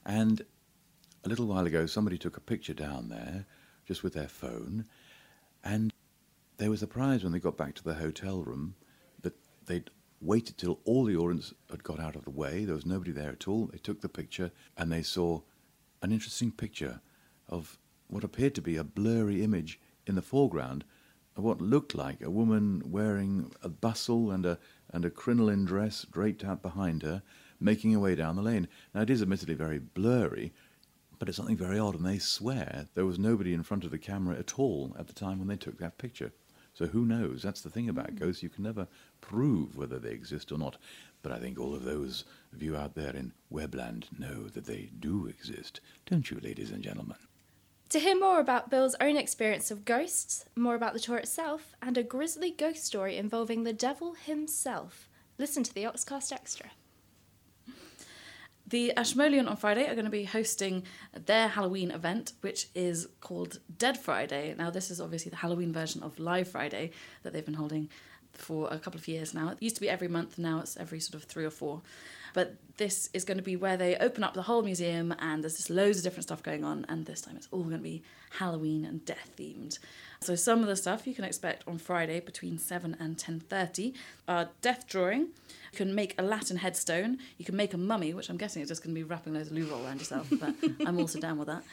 And 0.03 0.41
a 1.23 1.29
little 1.29 1.45
while 1.45 1.67
ago, 1.67 1.85
somebody 1.85 2.17
took 2.17 2.37
a 2.37 2.41
picture 2.41 2.73
down 2.73 3.09
there, 3.09 3.45
just 3.85 4.01
with 4.01 4.15
their 4.15 4.27
phone, 4.27 4.85
and 5.63 5.93
they 6.57 6.69
were 6.69 6.77
surprised 6.77 7.23
when 7.23 7.33
they 7.33 7.39
got 7.39 7.55
back 7.55 7.75
to 7.75 7.83
the 7.83 7.93
hotel 7.93 8.41
room 8.41 8.73
that 9.21 9.35
they'd 9.67 9.91
waited 10.21 10.57
till 10.57 10.79
all 10.85 11.05
the 11.05 11.15
audience 11.15 11.53
had 11.69 11.83
got 11.83 11.99
out 11.99 12.15
of 12.15 12.23
the 12.23 12.31
way. 12.31 12.65
There 12.65 12.73
was 12.73 12.83
nobody 12.83 13.11
there 13.11 13.29
at 13.29 13.47
all. 13.47 13.67
They 13.67 13.77
took 13.77 14.01
the 14.01 14.09
picture 14.09 14.49
and 14.75 14.91
they 14.91 15.03
saw 15.03 15.41
an 16.01 16.11
interesting 16.11 16.51
picture 16.51 17.01
of 17.47 17.77
what 18.07 18.23
appeared 18.23 18.55
to 18.55 18.61
be 18.61 18.75
a 18.75 18.83
blurry 18.83 19.43
image 19.43 19.79
in 20.07 20.15
the 20.15 20.21
foreground 20.21 20.83
what 21.35 21.61
looked 21.61 21.93
like 21.93 22.21
a 22.21 22.31
woman 22.31 22.81
wearing 22.85 23.51
a 23.61 23.69
bustle 23.69 24.31
and 24.31 24.45
a 24.45 24.57
and 24.89 25.05
a 25.05 25.09
crinoline 25.09 25.65
dress 25.65 26.05
draped 26.09 26.43
out 26.43 26.61
behind 26.61 27.03
her, 27.03 27.21
making 27.59 27.91
her 27.91 27.99
way 27.99 28.15
down 28.15 28.35
the 28.35 28.41
lane. 28.41 28.67
Now 28.93 29.01
it 29.01 29.09
is 29.09 29.21
admittedly 29.21 29.53
very 29.53 29.79
blurry, 29.79 30.53
but 31.19 31.27
it's 31.27 31.37
something 31.37 31.57
very 31.57 31.77
odd, 31.77 31.95
and 31.95 32.05
they 32.05 32.19
swear 32.19 32.87
there 32.95 33.05
was 33.05 33.19
nobody 33.19 33.53
in 33.53 33.63
front 33.63 33.83
of 33.83 33.91
the 33.91 33.97
camera 33.97 34.37
at 34.37 34.57
all 34.57 34.95
at 34.97 35.07
the 35.07 35.13
time 35.13 35.39
when 35.39 35.47
they 35.47 35.57
took 35.57 35.77
that 35.77 35.97
picture. 35.97 36.31
So 36.73 36.85
who 36.85 37.05
knows? 37.05 37.41
That's 37.41 37.61
the 37.61 37.69
thing 37.69 37.89
about 37.89 38.15
ghosts. 38.15 38.43
You 38.43 38.49
can 38.49 38.63
never 38.63 38.87
prove 39.19 39.75
whether 39.75 39.99
they 39.99 40.11
exist 40.11 40.51
or 40.51 40.57
not. 40.57 40.77
But 41.23 41.31
I 41.31 41.39
think 41.39 41.59
all 41.59 41.75
of 41.75 41.83
those 41.83 42.23
of 42.53 42.61
you 42.61 42.77
out 42.77 42.93
there 42.93 43.15
in 43.15 43.33
Webland 43.51 44.05
know 44.17 44.47
that 44.49 44.65
they 44.65 44.91
do 44.99 45.27
exist. 45.27 45.81
Don't 46.05 46.29
you, 46.29 46.39
ladies 46.39 46.69
and 46.71 46.83
gentlemen? 46.83 47.17
To 47.91 47.99
hear 47.99 48.19
more 48.19 48.41
about 48.41 48.69
Bill's 48.69 48.97
own 48.99 49.15
experience 49.15 49.71
of 49.71 49.85
ghosts, 49.85 50.43
more 50.57 50.75
about 50.75 50.91
the 50.91 50.99
tour 50.99 51.15
itself, 51.15 51.73
and 51.81 51.97
a 51.97 52.03
grisly 52.03 52.51
ghost 52.51 52.85
story 52.85 53.15
involving 53.15 53.63
the 53.63 53.71
devil 53.71 54.13
himself, 54.13 55.07
listen 55.37 55.63
to 55.63 55.73
the 55.73 55.85
Oxcast 55.85 56.33
Extra. 56.33 56.71
The 58.67 58.91
Ashmolean 58.97 59.47
on 59.47 59.55
Friday 59.55 59.87
are 59.87 59.93
going 59.93 60.03
to 60.03 60.11
be 60.11 60.25
hosting 60.25 60.83
their 61.13 61.47
Halloween 61.47 61.91
event, 61.91 62.33
which 62.41 62.67
is 62.75 63.07
called 63.21 63.59
Dead 63.77 63.97
Friday. 63.97 64.53
Now, 64.57 64.69
this 64.69 64.91
is 64.91 64.99
obviously 64.99 65.29
the 65.29 65.37
Halloween 65.37 65.71
version 65.71 66.03
of 66.03 66.19
Live 66.19 66.49
Friday 66.49 66.91
that 67.23 67.31
they've 67.31 67.45
been 67.45 67.53
holding 67.53 67.87
for 68.37 68.67
a 68.71 68.79
couple 68.79 68.99
of 68.99 69.07
years 69.07 69.33
now. 69.33 69.49
It 69.49 69.57
used 69.59 69.75
to 69.75 69.81
be 69.81 69.89
every 69.89 70.07
month, 70.07 70.37
now 70.37 70.59
it's 70.59 70.77
every 70.77 70.99
sort 70.99 71.15
of 71.15 71.23
three 71.27 71.45
or 71.45 71.49
four. 71.49 71.81
But 72.33 72.55
this 72.77 73.09
is 73.13 73.23
going 73.25 73.37
to 73.37 73.43
be 73.43 73.55
where 73.55 73.77
they 73.77 73.95
open 73.95 74.23
up 74.23 74.33
the 74.33 74.43
whole 74.43 74.61
museum 74.61 75.15
and 75.17 75.43
there's 75.43 75.57
just 75.57 75.69
loads 75.69 75.97
of 75.97 76.03
different 76.03 76.23
stuff 76.23 76.43
going 76.43 76.63
on. 76.63 76.85
And 76.87 77.05
this 77.05 77.21
time 77.21 77.35
it's 77.35 77.47
all 77.51 77.63
going 77.63 77.77
to 77.77 77.83
be 77.83 78.03
Halloween 78.37 78.85
and 78.85 79.03
death 79.05 79.31
themed. 79.37 79.79
So 80.19 80.35
some 80.35 80.61
of 80.61 80.67
the 80.67 80.75
stuff 80.75 81.07
you 81.07 81.13
can 81.13 81.23
expect 81.23 81.63
on 81.67 81.77
Friday 81.77 82.19
between 82.19 82.57
7 82.57 82.95
and 82.99 83.17
10.30 83.17 83.93
are 84.27 84.49
death 84.61 84.87
drawing. 84.87 85.21
You 85.21 85.77
can 85.77 85.95
make 85.95 86.13
a 86.17 86.21
Latin 86.21 86.57
headstone. 86.57 87.17
You 87.37 87.45
can 87.45 87.55
make 87.55 87.73
a 87.73 87.77
mummy, 87.77 88.13
which 88.13 88.29
I'm 88.29 88.37
guessing 88.37 88.61
is 88.61 88.67
just 88.67 88.83
going 88.83 88.93
to 88.93 88.99
be 88.99 89.03
wrapping 89.03 89.33
loads 89.33 89.49
of 89.49 89.55
loo 89.55 89.65
roll 89.65 89.83
around 89.85 89.99
yourself. 89.99 90.27
But 90.31 90.53
I'm 90.85 90.99
also 90.99 91.19
down 91.27 91.37
with 91.37 91.47
that. 91.47 91.63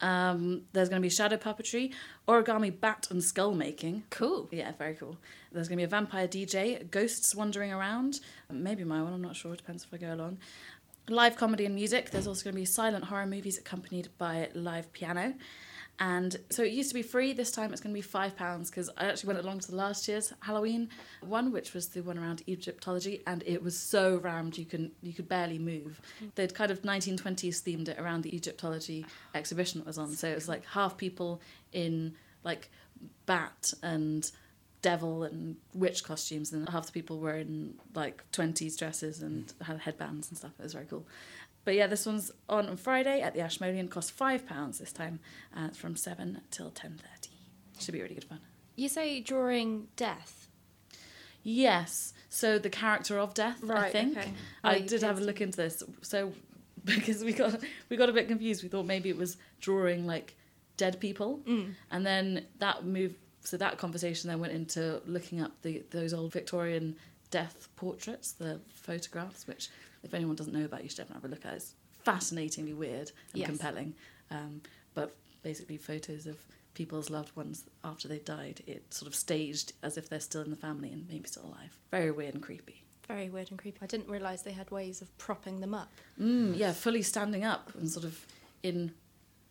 Um, 0.00 0.62
there's 0.72 0.88
going 0.88 1.00
to 1.00 1.06
be 1.06 1.10
shadow 1.10 1.36
puppetry, 1.36 1.92
origami 2.28 2.78
bat 2.78 3.08
and 3.10 3.22
skull 3.22 3.54
making. 3.54 4.04
Cool. 4.10 4.48
Yeah, 4.50 4.72
very 4.72 4.94
cool. 4.94 5.16
There's 5.52 5.68
going 5.68 5.78
to 5.78 5.80
be 5.80 5.84
a 5.84 5.88
vampire 5.88 6.28
DJ, 6.28 6.90
ghosts 6.90 7.34
wandering 7.34 7.72
around. 7.72 8.20
Maybe 8.50 8.84
my 8.84 9.02
one, 9.02 9.12
I'm 9.12 9.22
not 9.22 9.36
sure. 9.36 9.54
It 9.54 9.58
Depends 9.58 9.84
if 9.84 9.94
I 9.94 9.96
go 9.98 10.12
along. 10.12 10.38
Live 11.08 11.36
comedy 11.36 11.66
and 11.66 11.74
music. 11.74 12.10
There's 12.10 12.26
also 12.26 12.44
going 12.44 12.54
to 12.54 12.60
be 12.60 12.64
silent 12.64 13.04
horror 13.04 13.26
movies 13.26 13.58
accompanied 13.58 14.08
by 14.18 14.48
live 14.54 14.92
piano. 14.92 15.34
And 16.00 16.36
so 16.50 16.64
it 16.64 16.72
used 16.72 16.88
to 16.88 16.94
be 16.94 17.02
free. 17.02 17.32
This 17.32 17.52
time 17.52 17.72
it's 17.72 17.80
going 17.80 17.92
to 17.92 17.98
be 17.98 18.02
five 18.02 18.36
pounds 18.36 18.68
because 18.68 18.90
I 18.96 19.04
actually 19.04 19.28
went 19.28 19.38
along 19.38 19.60
to 19.60 19.70
the 19.70 19.76
last 19.76 20.08
year's 20.08 20.32
Halloween 20.40 20.88
one, 21.20 21.52
which 21.52 21.72
was 21.72 21.88
the 21.88 22.02
one 22.02 22.18
around 22.18 22.42
Egyptology, 22.48 23.22
and 23.26 23.44
it 23.46 23.62
was 23.62 23.78
so 23.78 24.16
rammed 24.16 24.58
you 24.58 24.64
can 24.64 24.90
you 25.02 25.12
could 25.12 25.28
barely 25.28 25.58
move. 25.58 26.00
They'd 26.34 26.54
kind 26.54 26.72
of 26.72 26.82
1920s 26.82 27.62
themed 27.62 27.88
it 27.88 27.98
around 27.98 28.22
the 28.24 28.34
Egyptology 28.34 29.06
exhibition 29.34 29.80
that 29.80 29.86
was 29.86 29.98
on. 29.98 30.10
So 30.10 30.28
it 30.28 30.34
was 30.34 30.48
like 30.48 30.64
half 30.66 30.96
people 30.96 31.40
in 31.72 32.14
like 32.42 32.70
bat 33.26 33.72
and 33.82 34.30
devil 34.82 35.22
and 35.22 35.56
witch 35.74 36.04
costumes, 36.04 36.52
and 36.52 36.68
half 36.68 36.86
the 36.86 36.92
people 36.92 37.18
were 37.20 37.36
in 37.36 37.74
like 37.94 38.22
20s 38.32 38.76
dresses 38.76 39.22
and 39.22 39.52
had 39.62 39.78
headbands 39.78 40.28
and 40.28 40.36
stuff. 40.36 40.52
It 40.58 40.62
was 40.62 40.74
very 40.74 40.86
cool. 40.86 41.06
But 41.64 41.74
yeah, 41.74 41.86
this 41.86 42.04
one's 42.06 42.30
on 42.48 42.68
on 42.68 42.76
Friday 42.76 43.20
at 43.20 43.34
the 43.34 43.40
Ashmolean. 43.40 43.88
Cost 43.88 44.12
five 44.12 44.46
pounds 44.46 44.78
this 44.78 44.92
time. 44.92 45.20
Uh, 45.56 45.68
from 45.70 45.96
seven 45.96 46.40
till 46.50 46.70
ten 46.70 46.92
thirty. 46.98 47.34
Should 47.80 47.92
be 47.92 48.02
really 48.02 48.14
good 48.14 48.24
fun. 48.24 48.40
You 48.76 48.88
say 48.88 49.20
drawing 49.20 49.88
death. 49.96 50.48
Yes. 51.42 52.12
So 52.28 52.58
the 52.58 52.70
character 52.70 53.18
of 53.18 53.34
death, 53.34 53.60
I 53.62 53.66
Right, 53.66 53.92
think. 53.92 54.16
okay. 54.16 54.32
I 54.62 54.80
did 54.80 55.02
have 55.02 55.18
a 55.18 55.20
look 55.20 55.40
into 55.40 55.56
this. 55.56 55.82
So 56.02 56.32
because 56.84 57.22
we 57.24 57.32
got 57.32 57.60
we 57.88 57.96
got 57.96 58.08
a 58.08 58.12
bit 58.12 58.28
confused. 58.28 58.62
We 58.62 58.68
thought 58.68 58.86
maybe 58.86 59.08
it 59.08 59.16
was 59.16 59.36
drawing 59.60 60.06
like 60.06 60.36
dead 60.76 61.00
people, 61.00 61.40
Mm. 61.46 61.74
and 61.90 62.04
then 62.06 62.46
that 62.58 62.84
moved. 62.84 63.16
So 63.42 63.58
that 63.58 63.76
conversation 63.76 64.28
then 64.28 64.40
went 64.40 64.54
into 64.54 65.02
looking 65.06 65.40
up 65.40 65.52
the 65.62 65.82
those 65.90 66.14
old 66.14 66.32
Victorian 66.32 66.96
death 67.34 67.68
portraits, 67.74 68.32
the 68.32 68.60
photographs, 68.72 69.46
which 69.48 69.68
if 70.04 70.14
anyone 70.14 70.36
doesn't 70.36 70.52
know 70.52 70.64
about, 70.64 70.82
you 70.84 70.88
should 70.88 70.98
definitely 70.98 71.22
have 71.22 71.30
a 71.30 71.34
look 71.34 71.44
at. 71.46 71.54
It's 71.54 71.74
fascinatingly 72.04 72.74
weird 72.74 73.10
and 73.32 73.40
Yes. 73.40 73.48
compelling. 73.48 73.94
Um, 74.30 74.60
but 74.94 75.16
basically, 75.42 75.76
photos 75.78 76.26
of 76.28 76.36
people's 76.74 77.10
loved 77.10 77.34
ones 77.36 77.64
after 77.82 78.06
they 78.06 78.18
died, 78.20 78.62
it 78.68 78.94
sort 78.94 79.08
of 79.08 79.14
staged 79.16 79.72
as 79.82 79.96
if 79.98 80.08
they're 80.08 80.20
still 80.30 80.42
in 80.42 80.50
the 80.50 80.56
family 80.68 80.90
and 80.92 81.08
maybe 81.08 81.26
still 81.28 81.46
alive. 81.46 81.76
Very 81.90 82.12
weird 82.12 82.34
and 82.34 82.42
creepy. 82.42 82.82
Very 83.08 83.28
weird 83.30 83.50
and 83.50 83.58
creepy. 83.58 83.78
I 83.82 83.86
didn't 83.86 84.08
realise 84.08 84.42
they 84.42 84.52
had 84.52 84.70
ways 84.70 85.02
of 85.02 85.08
propping 85.18 85.60
them 85.60 85.74
up. 85.74 85.90
Mm, 86.20 86.56
yeah, 86.56 86.72
fully 86.72 87.02
standing 87.02 87.44
up 87.44 87.74
and 87.74 87.90
sort 87.90 88.04
of 88.04 88.24
in 88.62 88.92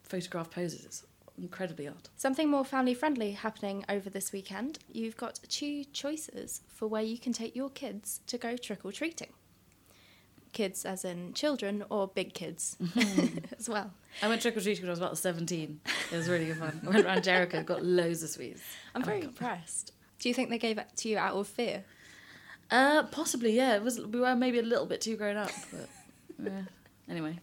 photograph 0.03 0.49
poses. 0.51 0.85
It's 0.85 1.03
incredibly 1.41 1.87
odd. 1.87 2.09
Something 2.15 2.49
more 2.49 2.63
family 2.65 2.93
friendly 2.93 3.31
happening 3.31 3.83
over 3.89 4.09
this 4.09 4.31
weekend. 4.31 4.79
You've 4.91 5.17
got 5.17 5.39
two 5.49 5.83
choices 5.85 6.61
for 6.67 6.87
where 6.87 7.01
you 7.01 7.17
can 7.17 7.33
take 7.33 7.55
your 7.55 7.69
kids 7.69 8.21
to 8.27 8.37
go 8.37 8.55
trick 8.57 8.85
or 8.85 8.91
treating. 8.91 9.29
Kids, 10.51 10.85
as 10.85 11.03
in 11.03 11.33
children, 11.33 11.83
or 11.89 12.07
big 12.07 12.35
kids 12.35 12.77
as 13.57 13.67
well. 13.67 13.91
I 14.21 14.27
went 14.27 14.41
trick 14.43 14.55
or 14.55 14.61
treating 14.61 14.83
when 14.83 14.89
I 14.89 14.91
was 14.91 14.99
about 14.99 15.17
17. 15.17 15.79
It 16.11 16.15
was 16.15 16.29
really 16.29 16.45
good 16.45 16.57
fun. 16.57 16.79
I 16.85 16.89
went 16.89 17.05
around 17.05 17.23
Jericho, 17.23 17.63
got 17.63 17.83
loads 17.83 18.21
of 18.21 18.29
sweets. 18.29 18.61
I'm 18.93 19.01
Oh, 19.01 19.05
very 19.05 19.21
impressed. 19.21 19.93
Do 20.19 20.29
you 20.29 20.35
think 20.35 20.51
they 20.51 20.59
gave 20.59 20.77
it 20.77 20.87
to 20.97 21.09
you 21.09 21.17
out 21.17 21.33
of 21.33 21.47
fear? 21.47 21.83
Uh, 22.69 23.01
possibly, 23.03 23.53
yeah. 23.53 23.75
It 23.75 23.81
was 23.81 23.99
we 23.99 24.19
were 24.19 24.35
maybe 24.35 24.59
a 24.59 24.63
little 24.63 24.85
bit 24.85 25.01
too 25.01 25.17
grown 25.17 25.37
up, 25.37 25.49
but 25.71 25.89
yeah. 26.43 26.61
anyway. 27.09 27.39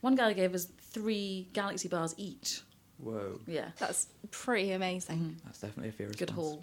One 0.00 0.16
guy 0.16 0.32
gave 0.32 0.52
us 0.52 0.66
three 0.80 1.48
galaxy 1.52 1.86
bars 1.86 2.12
each. 2.18 2.62
Whoa. 3.02 3.40
Yeah, 3.46 3.70
That's 3.78 4.06
pretty 4.30 4.72
amazing. 4.72 5.18
Mm-hmm. 5.18 5.44
That's 5.44 5.60
definitely 5.60 5.88
a 5.90 5.92
fair 5.92 6.06
good 6.06 6.20
response. 6.20 6.36
haul. 6.36 6.62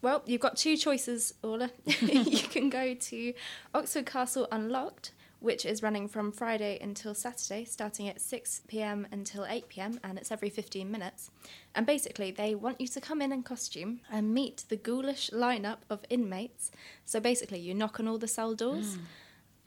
Well, 0.00 0.22
you've 0.26 0.40
got 0.40 0.56
two 0.56 0.76
choices, 0.76 1.34
Orla. 1.42 1.70
you 1.86 2.42
can 2.42 2.70
go 2.70 2.94
to 2.94 3.34
Oxford 3.74 4.06
Castle 4.06 4.46
Unlocked, 4.52 5.12
which 5.40 5.64
is 5.64 5.82
running 5.82 6.06
from 6.06 6.30
Friday 6.30 6.78
until 6.80 7.14
Saturday, 7.14 7.64
starting 7.64 8.08
at 8.08 8.20
6 8.20 8.62
pm 8.68 9.08
until 9.10 9.44
8 9.44 9.68
pm, 9.68 9.98
and 10.04 10.18
it's 10.18 10.30
every 10.30 10.50
15 10.50 10.88
minutes. 10.90 11.30
And 11.74 11.84
basically, 11.84 12.30
they 12.30 12.54
want 12.54 12.80
you 12.80 12.86
to 12.88 13.00
come 13.00 13.20
in 13.20 13.32
in 13.32 13.42
costume 13.42 14.00
and 14.10 14.32
meet 14.32 14.64
the 14.68 14.76
ghoulish 14.76 15.30
lineup 15.30 15.78
of 15.90 16.04
inmates. 16.10 16.70
So 17.04 17.18
basically, 17.18 17.58
you 17.58 17.74
knock 17.74 17.98
on 17.98 18.06
all 18.06 18.18
the 18.18 18.28
cell 18.28 18.54
doors, 18.54 18.96
mm. 18.96 19.00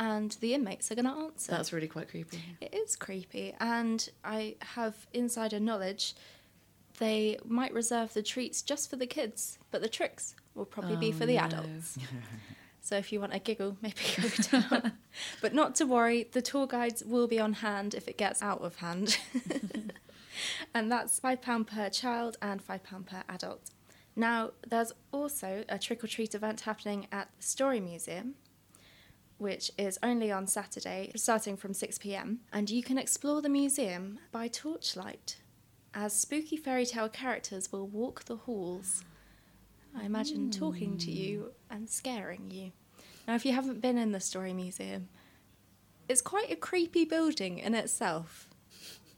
And 0.02 0.32
the 0.42 0.56
inmates 0.56 0.92
are 0.92 0.96
going 0.96 1.06
to 1.06 1.12
answer. 1.12 1.52
That's 1.52 1.72
really 1.72 1.88
quite 1.88 2.10
creepy. 2.10 2.42
It 2.60 2.74
is 2.74 2.96
creepy, 2.96 3.54
and 3.60 4.10
I 4.26 4.56
have 4.62 4.96
insider 5.14 5.60
knowledge. 5.60 6.16
They 6.98 7.38
might 7.46 7.72
reserve 7.72 8.12
the 8.14 8.24
treats 8.24 8.64
just 8.64 8.90
for 8.90 8.96
the 8.96 9.06
kids, 9.06 9.60
but 9.70 9.82
the 9.84 9.88
tricks 9.88 10.36
will 10.56 10.66
probably 10.66 10.96
be 10.96 11.10
Oh, 11.10 11.18
for 11.20 11.26
the 11.28 11.38
oh, 11.38 11.42
no. 11.42 11.46
adults. 11.46 11.98
So 12.84 12.98
if 12.98 13.14
you 13.14 13.20
want 13.20 13.36
a 13.36 13.38
giggle, 13.38 13.78
maybe 13.84 14.02
go 14.20 14.60
down. 14.60 14.94
but 15.40 15.54
not 15.54 15.76
to 15.76 15.86
worry, 15.86 16.28
the 16.32 16.42
tour 16.42 16.66
guides 16.66 17.04
will 17.06 17.28
be 17.28 17.40
on 17.40 17.54
hand 17.54 17.94
if 17.94 18.08
it 18.08 18.18
gets 18.18 18.42
out 18.42 18.62
of 18.62 18.78
hand. 18.78 19.20
and 20.74 20.92
that's 20.92 21.20
£5 21.20 21.68
per 21.68 21.90
child 21.92 22.38
and 22.42 22.60
£5 22.66 23.06
per 23.06 23.22
adult. 23.30 23.70
Now, 24.16 24.54
there's 24.68 24.94
also 25.12 25.64
a 25.70 25.78
trick 25.78 26.04
or 26.04 26.08
treat 26.08 26.34
event 26.34 26.62
happening 26.62 27.06
at 27.12 27.30
the 27.38 27.44
Story 27.44 27.80
Museum, 27.80 28.34
which 29.42 29.72
is 29.76 29.98
only 30.04 30.32
on 30.32 30.46
Saturday, 30.46 31.12
starting 31.16 31.58
from 31.58 31.74
6 31.74 31.98
pm. 31.98 32.42
And 32.54 32.70
you 32.70 32.84
can 32.84 33.00
explore 33.00 33.42
the 33.42 33.50
museum 33.50 34.20
by 34.32 34.48
torchlight, 34.48 35.38
as 35.96 36.14
spooky 36.14 36.56
fairy 36.56 36.86
tale 36.86 37.10
characters 37.10 37.72
will 37.72 37.88
walk 37.88 38.26
the 38.26 38.36
halls. 38.36 39.04
I 40.00 40.04
imagine 40.06 40.46
hmm. 40.46 40.50
talking 40.52 40.98
to 41.00 41.12
you 41.12 41.54
and 41.72 41.90
scaring 41.90 42.52
you. 42.52 42.72
Now, 43.28 43.34
if 43.34 43.44
you 43.44 43.54
haven't 43.54 43.82
been 43.82 43.98
in 43.98 44.12
the 44.12 44.20
Story 44.20 44.54
Museum, 44.54 45.10
it's 46.08 46.22
quite 46.22 46.52
a 46.52 46.56
creepy 46.56 47.06
building 47.06 47.58
in 47.58 47.74
itself. 47.74 48.48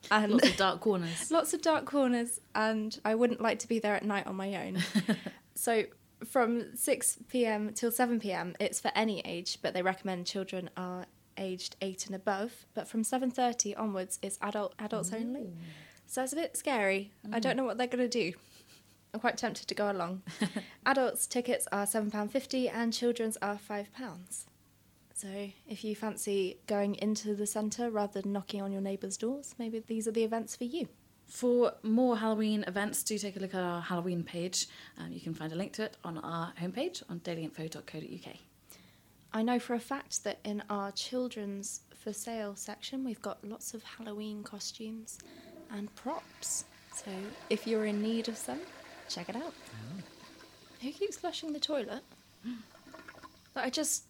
And 0.09 0.31
Lots 0.31 0.47
of 0.47 0.55
dark 0.55 0.79
corners. 0.79 1.31
lots 1.31 1.53
of 1.53 1.61
dark 1.61 1.83
corners, 1.83 2.39
and 2.55 2.97
I 3.03 3.15
wouldn't 3.15 3.41
like 3.41 3.59
to 3.59 3.67
be 3.67 3.79
there 3.79 3.95
at 3.95 4.05
night 4.05 4.25
on 4.25 4.37
my 4.37 4.55
own. 4.67 4.77
so, 5.55 5.83
from 6.25 6.75
6 6.75 7.19
pm 7.29 7.73
till 7.73 7.91
7 7.91 8.19
pm, 8.19 8.55
it's 8.59 8.79
for 8.79 8.91
any 8.95 9.21
age, 9.21 9.59
but 9.61 9.73
they 9.73 9.81
recommend 9.81 10.25
children 10.25 10.69
are 10.75 11.05
aged 11.37 11.75
8 11.81 12.07
and 12.07 12.15
above. 12.15 12.65
But 12.73 12.87
from 12.87 13.03
7:30 13.03 13.77
onwards, 13.77 14.19
it's 14.21 14.37
adult 14.41 14.73
adults 14.79 15.11
only. 15.13 15.53
So 16.05 16.23
it's 16.23 16.33
a 16.33 16.35
bit 16.35 16.55
scary. 16.57 17.11
I 17.31 17.39
don't 17.39 17.53
mm. 17.53 17.57
know 17.57 17.63
what 17.63 17.77
they're 17.77 17.87
going 17.87 18.07
to 18.07 18.31
do. 18.31 18.37
I'm 19.13 19.19
quite 19.19 19.37
tempted 19.37 19.67
to 19.67 19.75
go 19.75 19.91
along. 19.91 20.23
Adults 20.87 21.27
tickets 21.27 21.67
are 21.71 21.85
£7.50 21.85 22.71
and 22.73 22.91
children's 22.91 23.37
are 23.43 23.59
£5. 23.69 23.85
So 25.13 25.27
if 25.67 25.83
you 25.83 25.95
fancy 25.95 26.57
going 26.65 26.95
into 26.95 27.35
the 27.35 27.45
centre 27.45 27.91
rather 27.91 28.21
than 28.21 28.33
knocking 28.33 28.61
on 28.63 28.71
your 28.71 28.81
neighbours' 28.81 29.17
doors, 29.17 29.53
maybe 29.59 29.79
these 29.79 30.07
are 30.07 30.11
the 30.11 30.23
events 30.23 30.55
for 30.55 30.63
you. 30.63 30.87
For 31.33 31.73
more 31.81 32.15
Halloween 32.15 32.63
events, 32.67 33.01
do 33.01 33.17
take 33.17 33.35
a 33.35 33.39
look 33.39 33.55
at 33.55 33.63
our 33.63 33.81
Halloween 33.81 34.23
page. 34.23 34.67
Um, 34.99 35.11
you 35.11 35.19
can 35.19 35.33
find 35.33 35.51
a 35.51 35.55
link 35.55 35.73
to 35.73 35.83
it 35.83 35.97
on 36.03 36.19
our 36.19 36.53
homepage 36.61 37.01
on 37.09 37.21
dailyinfo.co.uk. 37.21 38.35
I 39.33 39.41
know 39.41 39.57
for 39.57 39.73
a 39.73 39.79
fact 39.79 40.23
that 40.25 40.37
in 40.43 40.61
our 40.69 40.91
children's 40.91 41.81
for 41.95 42.13
sale 42.13 42.55
section, 42.55 43.03
we've 43.03 43.21
got 43.23 43.43
lots 43.43 43.73
of 43.73 43.81
Halloween 43.81 44.43
costumes 44.43 45.17
and 45.71 45.93
props. 45.95 46.65
So 46.93 47.09
if 47.49 47.65
you're 47.65 47.85
in 47.85 47.99
need 48.03 48.29
of 48.29 48.37
some, 48.37 48.59
check 49.09 49.27
it 49.27 49.35
out. 49.35 49.55
Who 50.83 50.91
keeps 50.91 51.17
flushing 51.17 51.51
the 51.51 51.59
toilet? 51.59 52.03
Like, 53.55 53.65
I 53.65 53.69
just. 53.71 54.03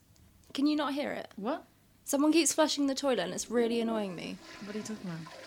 Can 0.54 0.68
you 0.68 0.76
not 0.76 0.94
hear 0.94 1.14
it? 1.14 1.30
What? 1.38 1.64
Someone 2.04 2.34
keeps 2.34 2.52
flushing 2.52 2.88
the 2.88 2.96
toilet 2.96 3.20
and 3.20 3.34
it's 3.34 3.50
really 3.50 3.80
annoying 3.80 4.14
me. 4.14 4.38
What 4.66 4.76
are 4.76 4.80
you 4.80 4.84
talking 4.84 5.10
about? 5.10 5.43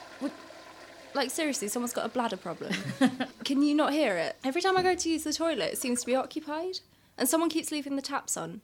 Like, 1.16 1.30
seriously, 1.30 1.68
someone's 1.68 1.94
got 1.94 2.04
a 2.04 2.10
bladder 2.10 2.36
problem. 2.36 2.74
Can 3.44 3.62
you 3.62 3.74
not 3.74 3.94
hear 3.94 4.16
it? 4.16 4.36
Every 4.44 4.60
time 4.60 4.76
I 4.76 4.82
go 4.82 4.94
to 4.94 5.08
use 5.08 5.24
the 5.24 5.32
toilet, 5.32 5.72
it 5.72 5.78
seems 5.78 6.00
to 6.00 6.06
be 6.06 6.14
occupied. 6.14 6.80
And 7.16 7.26
someone 7.26 7.48
keeps 7.48 7.72
leaving 7.72 7.96
the 7.96 8.02
taps 8.02 8.36
on. 8.36 8.60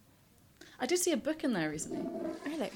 I 0.79 0.85
did 0.85 0.99
see 0.99 1.13
a 1.13 1.17
book 1.17 1.45
in 1.45 1.55
there 1.55 1.71
recently. 1.71 2.07
Really? 2.45 2.71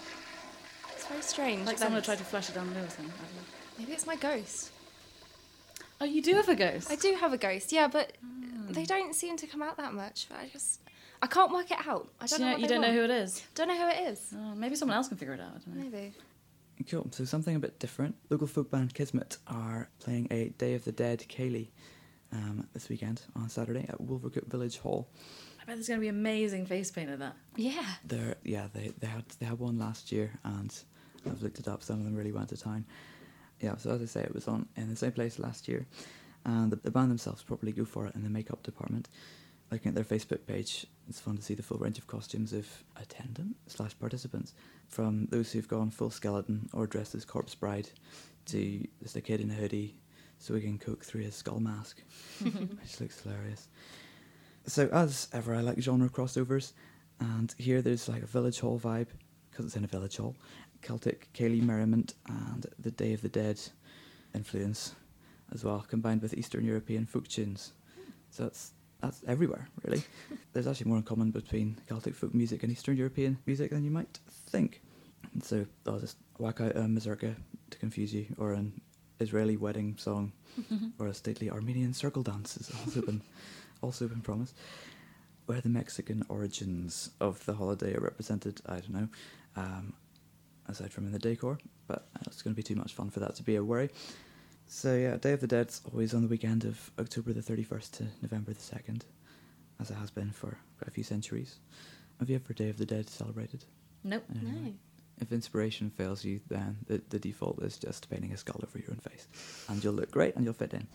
It's 0.94 1.06
very 1.06 1.20
strange. 1.20 1.66
Like 1.66 1.76
someone 1.76 2.00
tried 2.00 2.16
to 2.16 2.24
flush 2.24 2.48
it 2.48 2.54
down 2.54 2.72
the 2.72 2.80
loo 2.80 2.86
or 2.86 2.88
something. 2.88 3.12
I 3.12 3.26
don't 3.26 3.36
know. 3.36 3.42
Maybe 3.78 3.92
it's 3.92 4.06
my 4.06 4.16
ghost. 4.16 4.70
Oh, 6.00 6.06
you 6.06 6.22
do 6.22 6.32
have 6.36 6.48
a 6.48 6.54
ghost? 6.54 6.90
I 6.90 6.96
do 6.96 7.14
have 7.20 7.34
a 7.34 7.38
ghost, 7.38 7.70
yeah, 7.70 7.86
but 7.86 8.16
hmm. 8.22 8.72
they 8.72 8.86
don't 8.86 9.14
seem 9.14 9.36
to 9.36 9.46
come 9.46 9.60
out 9.60 9.76
that 9.76 9.92
much. 9.92 10.26
But 10.30 10.38
I 10.38 10.48
just, 10.48 10.80
I 11.20 11.26
can't 11.26 11.52
work 11.52 11.70
it 11.70 11.86
out. 11.86 12.08
I 12.18 12.26
don't 12.26 12.38
Do 12.38 12.44
you 12.44 12.50
know. 12.50 12.56
know, 12.56 12.62
you 12.62 12.68
don't 12.68 12.80
know 12.80 12.92
who 12.92 13.04
it 13.04 13.10
is. 13.10 13.44
Don't 13.54 13.68
know 13.68 13.76
who 13.76 13.88
it 13.88 14.08
is. 14.08 14.32
Oh, 14.34 14.54
maybe 14.54 14.74
someone 14.74 14.96
else 14.96 15.08
can 15.08 15.18
figure 15.18 15.34
it 15.34 15.40
out. 15.40 15.52
I 15.54 15.58
don't 15.58 15.76
know. 15.76 15.82
Maybe. 15.82 16.14
Cool. 16.90 17.08
So 17.10 17.24
something 17.24 17.56
a 17.56 17.58
bit 17.58 17.78
different. 17.78 18.16
Local 18.30 18.46
folk 18.46 18.70
band 18.70 18.94
Kismet 18.94 19.38
are 19.46 19.88
playing 19.98 20.28
a 20.30 20.50
Day 20.50 20.74
of 20.74 20.84
the 20.84 20.92
Dead 20.92 21.24
Ceilidh 21.28 21.68
um, 22.32 22.66
this 22.74 22.88
weekend 22.88 23.22
on 23.34 23.48
Saturday 23.48 23.86
at 23.88 24.00
Wolvercote 24.00 24.46
Village 24.46 24.78
Hall. 24.78 25.08
I 25.60 25.64
bet 25.64 25.76
there's 25.76 25.88
going 25.88 25.98
to 25.98 26.02
be 26.02 26.08
amazing 26.08 26.66
face 26.66 26.90
paint 26.90 27.10
of 27.10 27.18
that. 27.20 27.34
Yeah. 27.56 27.86
They're 28.04 28.36
yeah 28.44 28.68
they, 28.72 28.92
they 28.98 29.06
had 29.06 29.24
they 29.40 29.46
had 29.46 29.58
one 29.58 29.78
last 29.78 30.12
year 30.12 30.38
and 30.44 30.72
I've 31.24 31.42
looked 31.42 31.58
it 31.58 31.66
up. 31.66 31.82
Some 31.82 31.98
of 31.98 32.04
them 32.04 32.14
really 32.14 32.32
went 32.32 32.50
to 32.50 32.56
town. 32.56 32.84
Yeah. 33.60 33.76
So 33.78 33.90
as 33.90 34.02
I 34.02 34.06
say, 34.06 34.20
it 34.20 34.34
was 34.34 34.46
on 34.46 34.68
in 34.76 34.88
the 34.88 34.96
same 34.96 35.12
place 35.12 35.38
last 35.38 35.66
year, 35.66 35.86
and 36.44 36.70
the, 36.70 36.76
the 36.76 36.90
band 36.90 37.10
themselves 37.10 37.42
probably 37.42 37.72
go 37.72 37.84
for 37.84 38.06
it 38.06 38.14
in 38.14 38.22
the 38.22 38.30
makeup 38.30 38.62
department. 38.62 39.08
Looking 39.70 39.88
at 39.88 39.94
their 39.94 40.04
Facebook 40.04 40.46
page, 40.46 40.86
it's 41.08 41.20
fun 41.20 41.36
to 41.36 41.42
see 41.42 41.54
the 41.54 41.62
full 41.62 41.78
range 41.78 41.98
of 41.98 42.06
costumes 42.06 42.52
of 42.52 42.68
attendant 43.00 43.56
slash 43.66 43.98
participants, 43.98 44.54
from 44.88 45.26
those 45.26 45.50
who've 45.50 45.66
gone 45.66 45.90
full 45.90 46.10
skeleton 46.10 46.68
or 46.72 46.86
dressed 46.86 47.14
as 47.14 47.24
corpse 47.24 47.54
bride, 47.54 47.88
to 48.46 48.86
just 49.02 49.16
a 49.16 49.20
kid 49.20 49.40
in 49.40 49.50
a 49.50 49.54
hoodie 49.54 49.96
swigging 50.38 50.78
coke 50.78 51.04
through 51.04 51.22
his 51.22 51.34
skull 51.34 51.58
mask, 51.58 52.02
which 52.42 53.00
looks 53.00 53.20
hilarious. 53.22 53.68
So 54.66 54.88
as 54.92 55.28
ever, 55.32 55.54
I 55.54 55.60
like 55.60 55.80
genre 55.80 56.08
crossovers, 56.08 56.72
and 57.20 57.54
here 57.58 57.82
there's 57.82 58.08
like 58.08 58.22
a 58.22 58.26
village 58.26 58.60
hall 58.60 58.78
vibe 58.78 59.08
because 59.50 59.66
it's 59.66 59.76
in 59.76 59.84
a 59.84 59.88
village 59.88 60.18
hall, 60.18 60.36
Celtic 60.82 61.28
Ceilidh 61.32 61.62
merriment 61.62 62.14
and 62.28 62.66
the 62.78 62.90
Day 62.90 63.14
of 63.14 63.22
the 63.22 63.28
Dead 63.28 63.60
influence 64.34 64.94
as 65.52 65.64
well, 65.64 65.84
combined 65.88 66.22
with 66.22 66.34
Eastern 66.34 66.64
European 66.64 67.06
folk 67.06 67.26
tunes. 67.26 67.72
So 68.30 68.44
that's 68.44 68.72
that's 69.00 69.22
everywhere 69.26 69.68
really. 69.84 70.02
there's 70.52 70.66
actually 70.66 70.88
more 70.88 70.98
in 70.98 71.02
common 71.02 71.30
between 71.30 71.78
Celtic 71.88 72.14
folk 72.14 72.34
music 72.34 72.62
and 72.62 72.72
Eastern 72.72 72.96
European 72.96 73.38
music 73.46 73.70
than 73.70 73.84
you 73.84 73.90
might 73.90 74.18
think. 74.50 74.80
And 75.32 75.44
so 75.44 75.66
I'll 75.86 75.98
just 75.98 76.16
whack 76.38 76.60
out 76.60 76.76
a 76.76 76.80
mazurka 76.80 77.34
to 77.70 77.78
confuse 77.78 78.14
you, 78.14 78.26
or 78.38 78.52
an 78.52 78.80
Israeli 79.20 79.56
wedding 79.56 79.96
song, 79.98 80.32
or 80.98 81.08
a 81.08 81.14
stately 81.14 81.50
Armenian 81.50 81.94
circle 81.94 82.22
dance 82.22 82.54
has 82.54 82.70
also 82.84 83.02
been 83.02 83.22
also 83.82 84.08
been 84.08 84.20
promised. 84.20 84.54
Where 85.46 85.60
the 85.60 85.68
Mexican 85.68 86.24
origins 86.28 87.10
of 87.20 87.44
the 87.46 87.54
holiday 87.54 87.94
are 87.94 88.00
represented, 88.00 88.60
I 88.66 88.80
don't 88.80 88.94
know, 88.94 89.08
um, 89.54 89.92
aside 90.66 90.92
from 90.92 91.06
in 91.06 91.12
the 91.12 91.20
decor, 91.20 91.58
but 91.86 92.08
uh, 92.16 92.22
it's 92.26 92.42
going 92.42 92.52
to 92.52 92.56
be 92.56 92.64
too 92.64 92.74
much 92.74 92.94
fun 92.94 93.10
for 93.10 93.20
that 93.20 93.36
to 93.36 93.44
be 93.44 93.54
a 93.54 93.62
worry. 93.62 93.90
So 94.66 94.94
yeah, 94.94 95.16
Day 95.16 95.32
of 95.32 95.40
the 95.40 95.46
Dead's 95.46 95.80
always 95.90 96.12
on 96.12 96.22
the 96.22 96.28
weekend 96.28 96.64
of 96.64 96.90
October 96.98 97.32
the 97.32 97.40
31st 97.40 97.90
to 97.92 98.06
November 98.20 98.52
the 98.52 98.60
2nd, 98.60 99.02
as 99.80 99.90
it 99.90 99.94
has 99.94 100.10
been 100.10 100.30
for 100.32 100.58
quite 100.78 100.88
a 100.88 100.90
few 100.90 101.04
centuries. 101.04 101.56
Have 102.18 102.28
you 102.28 102.36
ever 102.36 102.52
Day 102.52 102.68
of 102.68 102.76
the 102.78 102.86
Dead 102.86 103.08
celebrated? 103.08 103.64
Nope. 104.02 104.24
in 104.34 104.40
any 104.40 104.50
way? 104.50 104.64
No. 104.64 104.72
If 105.20 105.32
inspiration 105.32 105.88
fails 105.90 106.24
you, 106.24 106.40
then 106.48 106.76
the, 106.86 107.00
the 107.08 107.18
default 107.18 107.62
is 107.62 107.78
just 107.78 108.10
painting 108.10 108.32
a 108.32 108.36
skull 108.36 108.60
over 108.62 108.78
your 108.78 108.90
own 108.90 108.98
face, 108.98 109.28
and 109.68 109.82
you'll 109.82 109.94
look 109.94 110.10
great 110.10 110.34
and 110.36 110.44
you'll 110.44 110.52
fit 110.52 110.74
in. 110.74 110.86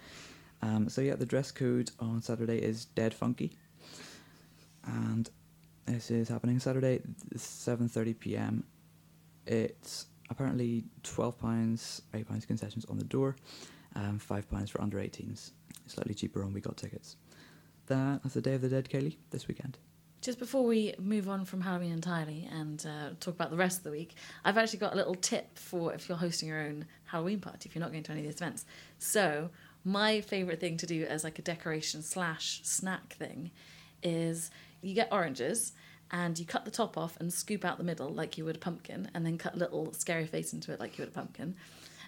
Um, 0.62 0.90
so 0.90 1.02
yeah, 1.02 1.16
the 1.16 1.26
dress 1.26 1.50
code 1.50 1.90
on 2.00 2.22
Saturday 2.22 2.60
is 2.60 2.86
dead 2.86 3.14
funky, 3.14 3.54
and 4.86 5.30
this 5.86 6.12
is 6.12 6.30
happening 6.30 6.60
Saturday, 6.60 7.02
seven 7.36 7.90
thirty 7.90 8.14
p.m. 8.14 8.64
It's 9.48 10.06
apparently 10.32 10.86
twelve 11.04 11.38
pounds, 11.38 12.02
eight 12.16 12.28
pounds 12.28 12.46
concessions 12.46 12.86
on 12.86 12.98
the 12.98 13.04
door, 13.04 13.36
um, 13.96 14.18
five 14.18 14.50
pounds 14.50 14.70
for 14.70 14.82
under 14.82 14.98
18s. 14.98 15.52
Slightly 15.88 16.14
cheaper 16.14 16.44
on 16.44 16.54
we 16.54 16.62
got 16.62 16.78
tickets. 16.78 17.18
That, 17.88 18.24
That's 18.24 18.36
the 18.36 18.42
Day 18.42 18.54
of 18.54 18.62
the 18.62 18.70
Dead, 18.70 18.88
Ceilidh, 18.90 19.18
this 19.32 19.48
weekend. 19.48 19.78
Just 20.22 20.38
before 20.38 20.64
we 20.64 20.94
move 21.00 21.28
on 21.28 21.46
from 21.46 21.62
Halloween 21.62 21.92
entirely 21.92 22.48
and 22.52 22.86
uh, 22.86 23.10
talk 23.20 23.34
about 23.34 23.50
the 23.50 23.58
rest 23.58 23.80
of 23.80 23.84
the 23.84 23.92
week, 23.92 24.14
I've 24.46 24.58
actually 24.58 24.80
got 24.80 24.94
a 24.94 24.96
little 24.96 25.16
tip 25.16 25.58
for 25.58 25.94
if 25.94 26.08
you're 26.08 26.18
hosting 26.18 26.48
your 26.48 26.62
own 26.62 26.86
Halloween 27.06 27.40
party, 27.40 27.68
if 27.68 27.76
you're 27.76 27.82
not 27.82 27.92
going 27.92 28.04
to 28.04 28.12
any 28.12 28.22
of 28.22 28.28
these 28.28 28.36
events. 28.36 28.66
So, 29.00 29.50
my 29.84 30.22
favourite 30.22 30.60
thing 30.60 30.78
to 30.78 30.86
do 30.86 31.06
as 31.06 31.24
like 31.24 31.40
a 31.40 31.42
decoration 31.42 32.04
slash 32.04 32.62
snack 32.64 33.14
thing 33.14 33.50
is 34.04 34.52
you 34.82 34.94
get 34.94 35.10
oranges 35.12 35.74
and 36.12 36.38
you 36.38 36.46
cut 36.46 36.66
the 36.66 36.72
top 36.72 36.98
off 36.98 37.18
and 37.20 37.32
scoop 37.34 37.64
out 37.64 37.78
the 37.78 37.84
middle 37.84 38.10
like 38.10 38.38
you 38.38 38.46
would 38.46 38.58
a 38.58 38.60
pumpkin, 38.60 39.10
and 39.14 39.26
then 39.26 39.38
cut 39.38 39.56
a 39.56 39.58
little 39.58 39.94
scary 39.94 40.26
face 40.26 40.54
into 40.54 40.72
it 40.72 40.80
like 40.80 40.98
you 40.98 41.04
would 41.04 41.10
a 41.10 41.16
pumpkin. 41.16 41.56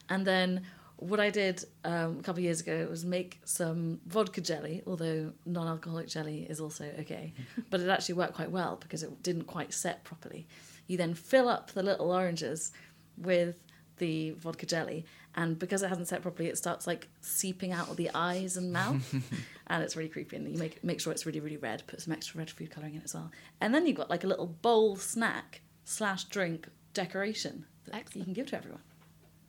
And 0.09 0.27
then 0.27 0.63
what 0.97 1.19
I 1.19 1.29
did 1.29 1.63
um, 1.83 2.19
a 2.19 2.23
couple 2.23 2.39
of 2.39 2.43
years 2.43 2.61
ago 2.61 2.87
was 2.89 3.03
make 3.05 3.41
some 3.45 3.99
vodka 4.07 4.41
jelly, 4.41 4.83
although 4.85 5.31
non 5.45 5.67
alcoholic 5.67 6.07
jelly 6.07 6.45
is 6.49 6.59
also 6.59 6.85
okay. 6.99 7.33
but 7.69 7.81
it 7.81 7.89
actually 7.89 8.15
worked 8.15 8.35
quite 8.35 8.51
well 8.51 8.77
because 8.77 9.03
it 9.03 9.23
didn't 9.23 9.45
quite 9.45 9.73
set 9.73 10.03
properly. 10.03 10.47
You 10.87 10.97
then 10.97 11.13
fill 11.13 11.49
up 11.49 11.71
the 11.71 11.83
little 11.83 12.11
oranges 12.11 12.71
with 13.17 13.55
the 13.97 14.31
vodka 14.31 14.65
jelly, 14.65 15.05
and 15.35 15.57
because 15.57 15.81
it 15.83 15.89
hasn't 15.89 16.07
set 16.07 16.21
properly, 16.21 16.49
it 16.49 16.57
starts 16.57 16.85
like 16.85 17.07
seeping 17.21 17.71
out 17.71 17.89
of 17.89 17.97
the 17.97 18.09
eyes 18.13 18.57
and 18.57 18.71
mouth, 18.71 19.13
and 19.67 19.83
it's 19.83 19.95
really 19.95 20.09
creepy. 20.09 20.35
And 20.35 20.51
you 20.51 20.57
make 20.57 20.83
make 20.83 20.99
sure 20.99 21.11
it's 21.11 21.25
really 21.25 21.39
really 21.39 21.57
red. 21.57 21.83
Put 21.87 22.01
some 22.01 22.13
extra 22.13 22.39
red 22.39 22.49
food 22.49 22.71
coloring 22.71 22.95
in 22.95 23.01
as 23.03 23.13
well, 23.13 23.31
and 23.61 23.73
then 23.73 23.85
you've 23.87 23.97
got 23.97 24.09
like 24.09 24.23
a 24.23 24.27
little 24.27 24.47
bowl 24.47 24.95
snack 24.95 25.61
slash 25.85 26.25
drink 26.25 26.67
decoration 26.93 27.65
that 27.91 28.15
you 28.15 28.23
can 28.23 28.33
give 28.33 28.47
to 28.47 28.57
everyone. 28.57 28.81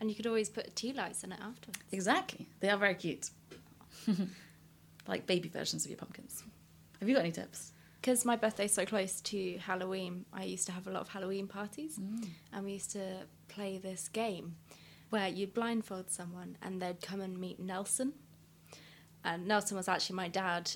And 0.01 0.11
you 0.11 0.17
could 0.17 0.27
always 0.27 0.49
put 0.49 0.75
tea 0.75 0.93
lights 0.93 1.25
in 1.25 1.33
it 1.33 1.39
afterwards. 1.41 1.79
Exactly. 1.93 2.49
They 2.61 2.69
are 2.69 2.77
very 2.77 2.95
cute. 2.95 3.31
like 5.09 5.27
baby 5.27 5.49
versions 5.49 5.85
of 5.85 5.91
your 5.91 5.99
pumpkins. 5.99 6.43
Have 7.01 7.09
you 7.09 7.15
got 7.15 7.23
any 7.23 7.33
tips? 7.33 7.73
Because 8.01 8.25
my 8.25 8.37
birthday's 8.37 8.73
so 8.73 8.85
close 8.85 9.21
to 9.23 9.57
Halloween, 9.59 10.27
I 10.33 10.45
used 10.45 10.67
to 10.67 10.73
have 10.73 10.87
a 10.87 10.91
lot 10.91 11.01
of 11.01 11.09
Halloween 11.09 11.47
parties, 11.47 11.99
mm. 11.99 12.29
and 12.53 12.67
we 12.67 12.73
used 12.73 12.91
to 12.91 13.21
play 13.49 13.79
this 13.79 14.09
game 14.09 14.57
where 15.15 15.29
you'd 15.29 15.55
blindfold 15.55 16.11
someone 16.11 16.57
and 16.61 16.83
they'd 16.83 17.01
come 17.01 17.21
and 17.21 17.39
meet 17.39 17.61
Nelson. 17.61 18.15
And 19.25 19.47
Nelson 19.47 19.77
was 19.77 19.87
actually 19.87 20.17
my 20.17 20.27
dad. 20.27 20.73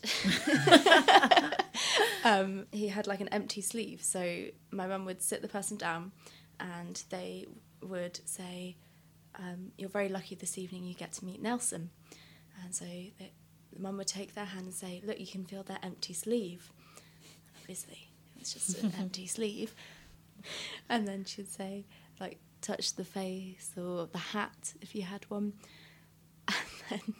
um, 2.25 2.67
he 2.71 2.87
had 2.87 3.09
like 3.09 3.21
an 3.21 3.27
empty 3.31 3.61
sleeve, 3.61 4.01
so 4.01 4.45
my 4.71 4.87
mum 4.87 5.05
would 5.07 5.21
sit 5.23 5.43
the 5.43 5.49
person 5.49 5.77
down, 5.77 6.13
and 6.61 7.03
they 7.11 7.47
would 7.83 8.21
say, 8.27 8.77
um, 9.39 9.73
"You're 9.77 9.91
very 9.91 10.09
lucky 10.09 10.37
this 10.37 10.57
evening. 10.57 10.85
You 10.85 10.95
get 10.95 11.13
to 11.15 11.25
meet 11.25 11.43
Nelson." 11.43 11.91
And 12.65 12.73
so 12.73 12.85
they, 12.87 13.33
the 13.73 13.81
mum 13.81 13.97
would 13.99 14.07
take 14.07 14.35
their 14.35 14.47
hand 14.47 14.67
and 14.67 14.75
say, 14.75 15.03
"Look, 15.05 15.19
you 15.19 15.27
can 15.27 15.45
feel 15.45 15.65
their 15.65 15.81
empty 15.83 16.15
sleeve." 16.15 16.73
obviously 17.61 18.09
it 18.35 18.41
was 18.41 18.55
just 18.55 18.83
an 18.83 18.93
empty 18.99 19.27
sleeve 19.27 19.75
and 20.89 21.07
then 21.07 21.23
she'd 21.25 21.51
say 21.51 21.85
like 22.19 22.39
touch 22.61 22.95
the 22.95 23.05
face 23.05 23.73
or 23.77 24.07
the 24.07 24.19
hat 24.19 24.75
if 24.81 24.95
you 24.95 25.03
had 25.03 25.25
one 25.29 25.53
and 26.49 26.57
then 26.91 27.15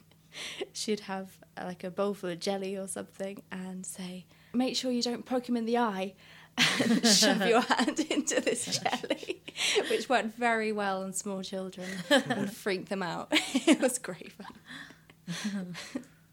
she'd 0.73 1.01
have 1.01 1.39
uh, 1.57 1.65
like 1.65 1.85
a 1.85 1.91
bowl 1.91 2.15
full 2.15 2.31
of 2.31 2.41
jelly 2.41 2.77
or 2.77 2.87
something 2.87 3.43
and 3.53 3.85
say 3.85 4.25
make 4.53 4.77
sure 4.77 4.91
you 4.91 5.03
don't 5.03 5.25
poke 5.25 5.49
him 5.49 5.57
in 5.57 5.65
the 5.65 5.79
eye 5.79 6.15
and 6.83 7.07
shove 7.21 7.47
your 7.47 7.61
hand 7.61 8.01
into 8.11 8.41
this 8.41 8.79
jelly 8.79 9.43
which 9.91 10.09
worked 10.09 10.37
very 10.37 10.73
well 10.73 11.03
on 11.03 11.13
small 11.13 11.43
children 11.43 11.89
and 12.11 12.53
freaked 12.53 12.89
them 12.89 13.03
out 13.03 13.29
it 13.31 13.81
was 13.81 13.99
great 13.99 14.33
fun 14.33 15.75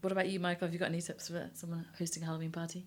What 0.06 0.12
about 0.12 0.28
you, 0.28 0.38
Michael? 0.38 0.68
Have 0.68 0.72
you 0.72 0.78
got 0.78 0.90
any 0.90 1.00
tips 1.00 1.28
for 1.28 1.50
someone 1.54 1.84
hosting 1.98 2.22
a 2.22 2.26
Halloween 2.26 2.52
party? 2.52 2.86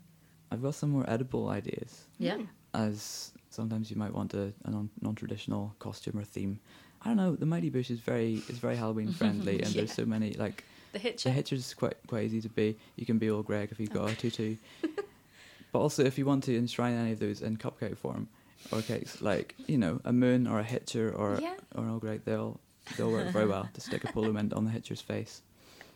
I've 0.51 0.62
got 0.62 0.73
some 0.75 0.91
more 0.91 1.03
edible 1.10 1.49
ideas. 1.49 2.05
Yeah. 2.17 2.38
as 2.73 3.34
sometimes 3.60 3.91
you 3.91 3.98
might 3.98 4.13
want 4.13 4.34
a, 4.34 4.54
a 4.65 4.72
non 4.72 5.15
traditional 5.15 5.76
costume 5.80 6.17
or 6.17 6.24
theme. 6.24 6.60
I 7.02 7.10
don't 7.10 7.17
know. 7.17 7.36
The 7.36 7.45
Mighty 7.45 7.69
Boosh 7.69 7.91
is 7.91 8.00
very 8.00 8.36
is 8.48 8.58
very 8.58 8.78
Halloween 8.78 9.12
friendly, 9.12 9.62
and 9.63 9.74
there's 9.74 9.93
so 9.93 10.06
many 10.06 10.34
like 10.45 10.63
the 10.93 11.00
hitcher 11.00 11.30
the 11.30 11.34
Hitcher's 11.36 11.74
quite 11.74 11.95
quite 12.08 12.24
easy 12.26 12.41
to 12.41 12.50
be. 12.50 12.78
You 12.95 13.06
can 13.06 13.17
be 13.17 13.30
Old 13.30 13.45
Gregg 13.48 13.69
if 13.72 13.80
you've 13.80 13.91
got 13.91 14.12
a 14.12 14.15
tutu, 14.15 14.56
but 15.72 15.80
also 15.80 16.04
if 16.04 16.17
you 16.17 16.26
want 16.26 16.43
to 16.45 16.58
enshrine 16.58 16.95
any 16.95 17.12
of 17.12 17.19
those 17.19 17.41
in 17.41 17.58
cupcake 17.58 17.98
form 17.98 18.28
or 18.72 18.82
cakes, 18.82 19.22
like 19.22 19.56
you 19.67 19.78
know 19.78 20.00
a 20.06 20.13
moon 20.13 20.48
or 20.48 20.60
a 20.60 20.63
Hitcher 20.63 21.13
or 21.13 21.39
Yeah. 21.41 21.56
or 21.76 21.84
an 21.84 21.89
old 21.91 22.02
Gregg, 22.02 22.22
they'll 22.26 22.60
they'll 22.98 23.12
work 23.12 23.30
very 23.32 23.45
well 23.48 23.67
to 23.74 23.82
stick 23.82 24.04
a 24.06 24.12
polo 24.15 24.32
mint 24.32 24.54
on 24.54 24.63
the 24.65 24.72
Hitcher's 24.72 25.02
face. 25.02 25.41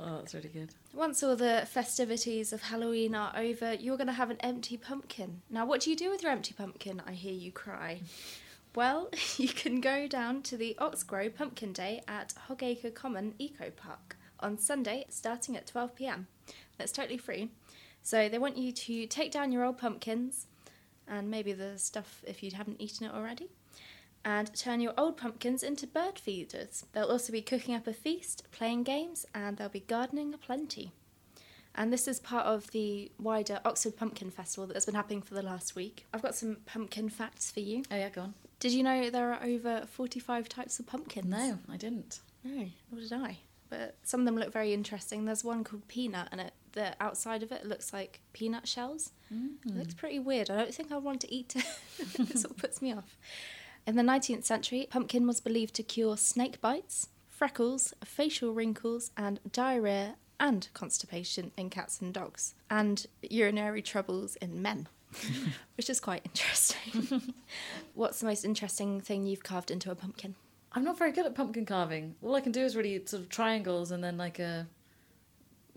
Oh, 0.05 0.17
that's 0.17 0.33
really 0.33 0.49
good. 0.49 0.69
Once 0.93 1.23
all 1.23 1.37
the 1.37 1.65
festivities 1.71 2.51
of 2.51 2.63
Halloween 2.63 3.15
are 3.15 3.31
over, 3.37 3.73
you're 3.73 3.95
going 3.95 4.07
to 4.07 4.13
have 4.13 4.29
an 4.29 4.37
empty 4.41 4.75
pumpkin. 4.75 5.41
Now, 5.49 5.65
what 5.65 5.79
do 5.79 5.89
you 5.89 5.95
do 5.95 6.09
with 6.09 6.21
your 6.21 6.31
empty 6.31 6.53
pumpkin? 6.53 7.01
I 7.07 7.13
hear 7.13 7.31
you 7.31 7.53
cry. 7.53 8.01
Well, 8.75 9.09
you 9.37 9.47
can 9.47 9.79
go 9.79 10.05
down 10.07 10.41
to 10.43 10.57
the 10.57 10.75
OxGrow 10.77 11.33
Pumpkin 11.33 11.71
Day 11.71 12.01
at 12.05 12.33
Hogacre 12.49 12.93
Common 12.93 13.33
Eco 13.39 13.69
Park 13.69 14.17
on 14.41 14.57
Sunday, 14.57 15.05
starting 15.07 15.55
at 15.55 15.67
12 15.67 15.95
pm. 15.95 16.27
That's 16.77 16.91
totally 16.91 17.17
free. 17.17 17.51
So, 18.01 18.27
they 18.27 18.37
want 18.37 18.57
you 18.57 18.73
to 18.73 19.07
take 19.07 19.31
down 19.31 19.53
your 19.53 19.63
old 19.63 19.77
pumpkins 19.77 20.47
and 21.07 21.31
maybe 21.31 21.53
the 21.53 21.79
stuff 21.79 22.23
if 22.27 22.43
you 22.43 22.51
haven't 22.51 22.81
eaten 22.81 23.07
it 23.07 23.13
already 23.13 23.47
and 24.25 24.53
turn 24.55 24.79
your 24.79 24.93
old 24.97 25.17
pumpkins 25.17 25.63
into 25.63 25.87
bird 25.87 26.17
feeders. 26.17 26.85
They'll 26.93 27.05
also 27.05 27.31
be 27.31 27.41
cooking 27.41 27.75
up 27.75 27.87
a 27.87 27.93
feast, 27.93 28.43
playing 28.51 28.83
games, 28.83 29.25
and 29.33 29.57
they'll 29.57 29.69
be 29.69 29.81
gardening 29.81 30.33
aplenty. 30.33 30.91
And 31.75 31.91
this 31.91 32.07
is 32.07 32.19
part 32.19 32.45
of 32.45 32.69
the 32.71 33.11
wider 33.19 33.59
Oxford 33.65 33.97
Pumpkin 33.97 34.29
Festival 34.29 34.67
that 34.67 34.75
has 34.75 34.85
been 34.85 34.95
happening 34.95 35.21
for 35.21 35.33
the 35.33 35.41
last 35.41 35.75
week. 35.75 36.05
I've 36.13 36.21
got 36.21 36.35
some 36.35 36.57
pumpkin 36.65 37.09
facts 37.09 37.49
for 37.49 37.61
you. 37.61 37.83
Oh 37.91 37.95
yeah, 37.95 38.09
go 38.09 38.21
on. 38.21 38.33
Did 38.59 38.73
you 38.73 38.83
know 38.83 39.09
there 39.09 39.33
are 39.33 39.43
over 39.43 39.85
45 39.87 40.47
types 40.47 40.79
of 40.79 40.85
pumpkins? 40.85 41.25
No, 41.25 41.57
I 41.69 41.77
didn't. 41.77 42.19
No, 42.43 42.67
nor 42.91 43.01
did 43.01 43.11
I. 43.11 43.39
But 43.69 43.97
some 44.03 44.21
of 44.21 44.25
them 44.25 44.37
look 44.37 44.53
very 44.53 44.71
interesting. 44.71 45.25
There's 45.25 45.43
one 45.43 45.63
called 45.63 45.87
Peanut, 45.87 46.29
and 46.31 46.39
it 46.39 46.53
the 46.73 46.95
outside 46.99 47.43
of 47.43 47.51
it 47.51 47.65
looks 47.65 47.93
like 47.93 48.19
peanut 48.33 48.67
shells. 48.67 49.11
It 49.29 49.67
mm. 49.67 49.77
looks 49.77 49.93
pretty 49.93 50.19
weird. 50.19 50.49
I 50.49 50.57
don't 50.57 50.73
think 50.73 50.91
I 50.91 50.97
want 50.97 51.21
to 51.21 51.33
eat 51.33 51.55
it. 51.55 51.65
it 52.19 52.37
sort 52.37 52.51
of 52.51 52.57
puts 52.57 52.81
me 52.81 52.93
off. 52.93 53.17
In 53.85 53.97
the 53.97 54.01
19th 54.01 54.45
century, 54.45 54.87
pumpkin 54.89 55.27
was 55.27 55.41
believed 55.41 55.73
to 55.75 55.83
cure 55.83 56.15
snake 56.15 56.61
bites, 56.61 57.09
freckles, 57.27 57.93
facial 58.05 58.53
wrinkles, 58.53 59.11
and 59.17 59.41
diarrhea 59.51 60.15
and 60.39 60.69
constipation 60.73 61.51
in 61.57 61.69
cats 61.69 61.99
and 61.99 62.13
dogs, 62.13 62.53
and 62.69 63.05
urinary 63.21 63.81
troubles 63.81 64.37
in 64.37 64.61
men, 64.61 64.87
which 65.75 65.89
is 65.89 65.99
quite 65.99 66.25
interesting. 66.25 67.33
What's 67.93 68.21
the 68.21 68.25
most 68.25 68.45
interesting 68.45 69.01
thing 69.01 69.25
you've 69.25 69.43
carved 69.43 69.69
into 69.69 69.91
a 69.91 69.95
pumpkin? 69.95 70.35
I'm 70.71 70.85
not 70.85 70.97
very 70.97 71.11
good 71.11 71.25
at 71.25 71.35
pumpkin 71.35 71.65
carving. 71.65 72.15
All 72.23 72.35
I 72.35 72.41
can 72.41 72.53
do 72.53 72.61
is 72.61 72.77
really 72.77 73.05
sort 73.05 73.21
of 73.23 73.29
triangles 73.29 73.91
and 73.91 74.01
then 74.01 74.17
like 74.17 74.39
a 74.39 74.65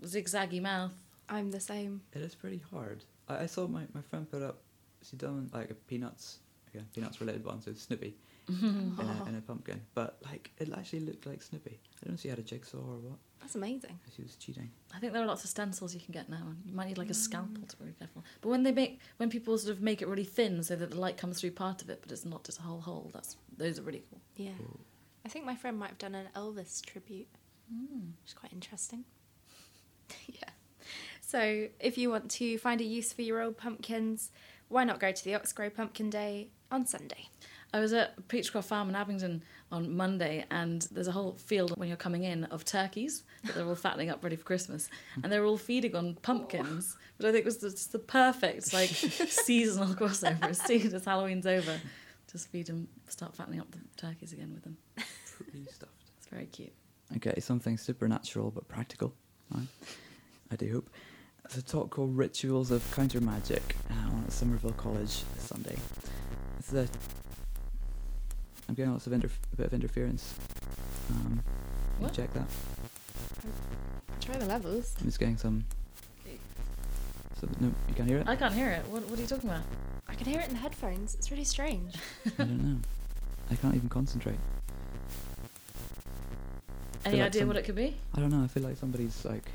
zigzaggy 0.03 0.61
mouth. 0.61 0.93
I'm 1.27 1.51
the 1.51 1.59
same. 1.59 2.01
It 2.13 2.21
is 2.21 2.35
pretty 2.35 2.61
hard. 2.71 3.03
I, 3.27 3.39
I 3.39 3.45
saw 3.47 3.67
my, 3.67 3.83
my 3.93 4.01
friend 4.01 4.29
put 4.31 4.41
up, 4.41 4.59
she 5.03 5.17
done 5.17 5.49
like 5.53 5.69
a 5.69 5.73
peanuts, 5.75 6.39
again, 6.73 6.87
peanuts 6.93 7.19
related 7.21 7.45
one, 7.45 7.61
so 7.61 7.73
Snoopy 7.73 8.15
in, 8.49 8.95
a, 8.99 9.25
in 9.29 9.35
a 9.35 9.41
pumpkin. 9.41 9.81
But 9.93 10.17
like, 10.25 10.51
it 10.57 10.69
actually 10.77 11.01
looked 11.01 11.25
like 11.25 11.41
Snoopy. 11.41 11.71
I 11.71 12.05
don't 12.05 12.11
know 12.11 12.15
if 12.15 12.21
she 12.21 12.29
had 12.29 12.39
a 12.39 12.43
jigsaw 12.43 12.77
or 12.77 12.97
what. 12.99 13.19
That's 13.39 13.55
amazing. 13.55 13.99
She 14.15 14.23
was 14.23 14.35
cheating. 14.35 14.71
I 14.95 14.99
think 14.99 15.13
there 15.13 15.21
are 15.21 15.25
lots 15.25 15.43
of 15.43 15.49
stencils 15.49 15.93
you 15.93 16.01
can 16.01 16.11
get 16.11 16.27
now, 16.27 16.41
and 16.47 16.57
you 16.65 16.73
might 16.73 16.87
need 16.87 16.97
like 16.97 17.09
a 17.11 17.13
scalpel 17.13 17.63
to 17.67 17.77
be 17.77 17.83
very 17.83 17.95
careful. 17.99 18.23
But 18.41 18.49
when 18.49 18.63
they 18.63 18.71
make, 18.71 18.99
when 19.17 19.29
people 19.29 19.57
sort 19.57 19.75
of 19.75 19.81
make 19.81 20.01
it 20.01 20.07
really 20.07 20.23
thin 20.23 20.63
so 20.63 20.75
that 20.75 20.91
the 20.91 20.99
light 20.99 21.17
comes 21.17 21.39
through 21.39 21.51
part 21.51 21.81
of 21.81 21.89
it, 21.89 21.99
but 22.01 22.11
it's 22.11 22.25
not 22.25 22.43
just 22.43 22.59
a 22.59 22.63
whole 22.63 22.81
hole, 22.81 23.11
that's 23.13 23.37
those 23.55 23.77
are 23.79 23.83
really 23.83 24.03
cool. 24.09 24.19
Yeah. 24.35 24.51
I 25.25 25.29
think 25.29 25.45
my 25.45 25.55
friend 25.55 25.77
might 25.77 25.89
have 25.89 25.97
done 25.97 26.15
an 26.15 26.27
Elvis 26.35 26.83
tribute, 26.83 27.27
Hmm. 27.69 28.11
which 28.21 28.29
is 28.29 28.33
quite 28.33 28.53
interesting. 28.53 29.03
yeah. 30.27 30.49
So, 31.21 31.67
if 31.79 31.97
you 31.97 32.09
want 32.09 32.31
to 32.31 32.57
find 32.57 32.79
a 32.79 32.85
use 32.85 33.11
for 33.11 33.21
your 33.21 33.41
old 33.41 33.57
pumpkins, 33.57 34.31
why 34.69 34.83
not 34.85 34.99
go 34.99 35.11
to 35.11 35.23
the 35.23 35.31
OxGrow 35.33 35.73
Pumpkin 35.75 36.09
Day 36.09 36.49
on 36.71 36.85
Sunday? 36.85 37.29
I 37.73 37.79
was 37.79 37.91
at 37.91 38.27
Peachcroft 38.29 38.65
Farm 38.65 38.89
in 38.89 38.95
Abingdon 38.95 39.43
on 39.71 39.95
Monday, 39.95 40.45
and 40.49 40.87
there's 40.91 41.07
a 41.07 41.11
whole 41.11 41.33
field 41.33 41.77
when 41.77 41.89
you're 41.89 41.97
coming 41.97 42.23
in 42.23 42.45
of 42.45 42.63
turkeys 42.63 43.23
that 43.43 43.55
they're 43.55 43.65
all 43.65 43.75
fattening 43.75 44.09
up 44.09 44.23
ready 44.23 44.37
for 44.37 44.45
Christmas, 44.45 44.89
and 45.21 45.31
they're 45.31 45.45
all 45.45 45.57
feeding 45.57 45.95
on 45.95 46.15
pumpkins, 46.21 46.95
which 47.17 47.27
I 47.27 47.31
think 47.31 47.43
was 47.45 47.57
just 47.57 47.91
the 47.91 47.99
perfect 47.99 48.73
like 48.73 48.89
seasonal 48.89 49.93
crossover. 49.95 50.43
As 50.43 50.61
soon 50.61 50.93
as 50.93 51.03
Halloween's 51.03 51.45
over, 51.45 51.79
just 52.31 52.49
feed 52.49 52.67
them, 52.67 52.87
start 53.09 53.35
fattening 53.35 53.59
up 53.59 53.69
the 53.71 53.79
turkeys 53.97 54.31
again 54.31 54.53
with 54.53 54.63
them. 54.63 54.77
Pretty 54.95 55.65
stuffed. 55.69 55.91
It's 56.17 56.27
very 56.27 56.45
cute. 56.45 56.73
Okay, 57.17 57.39
something 57.39 57.77
supernatural 57.77 58.51
but 58.51 58.67
practical. 58.67 59.13
Right? 59.53 59.67
I 60.51 60.55
do 60.55 60.71
hope. 60.71 60.89
It's 61.45 61.57
a 61.57 61.61
talk 61.61 61.89
called 61.91 62.17
Rituals 62.17 62.71
of 62.71 62.83
Counter 62.93 63.21
Magic 63.21 63.75
uh, 63.89 63.93
on 63.93 64.23
at 64.25 64.31
Somerville 64.33 64.71
College 64.73 65.23
this 65.35 65.43
Sunday. 65.43 65.77
It's 66.67 66.73
the. 66.73 66.89
I'm 68.67 68.75
getting 68.75 68.91
lots 68.91 69.07
of 69.07 69.13
interf- 69.13 69.39
a 69.53 69.55
bit 69.55 69.67
of 69.67 69.73
interference. 69.73 70.33
Um, 71.11 71.39
can 71.95 72.03
What? 72.03 72.13
check 72.13 72.33
that? 72.33 72.45
Try 74.19 74.35
the 74.35 74.45
levels. 74.47 74.93
I'm 74.99 75.05
just 75.05 75.17
getting 75.17 75.37
some. 75.37 75.63
So, 77.39 77.47
no, 77.61 77.67
you 77.87 77.93
can't 77.95 78.09
hear 78.09 78.17
it. 78.17 78.27
I 78.27 78.35
can't 78.35 78.53
hear 78.53 78.67
it. 78.69 78.83
What, 78.89 79.07
what 79.09 79.17
are 79.17 79.21
you 79.21 79.27
talking 79.29 79.49
about? 79.49 79.61
I 80.09 80.15
can 80.15 80.25
hear 80.25 80.41
it 80.41 80.47
in 80.49 80.55
the 80.55 80.59
headphones. 80.59 81.15
It's 81.15 81.31
really 81.31 81.45
strange. 81.45 81.95
I 82.25 82.43
don't 82.43 82.61
know. 82.61 82.79
I 83.49 83.55
can't 83.55 83.75
even 83.75 83.87
concentrate. 83.87 84.35
Any 87.05 87.19
like 87.19 87.27
idea 87.27 87.41
some- 87.43 87.47
what 87.47 87.55
it 87.55 87.63
could 87.63 87.75
be? 87.75 87.95
I 88.13 88.19
don't 88.19 88.29
know. 88.31 88.43
I 88.43 88.47
feel 88.47 88.63
like 88.63 88.75
somebody's 88.75 89.23
like. 89.23 89.49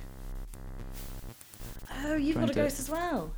Oh, 2.06 2.14
you've 2.14 2.36
got 2.36 2.44
a 2.44 2.46
to- 2.46 2.54
ghost 2.54 2.80
as 2.80 2.88
well. 2.88 3.32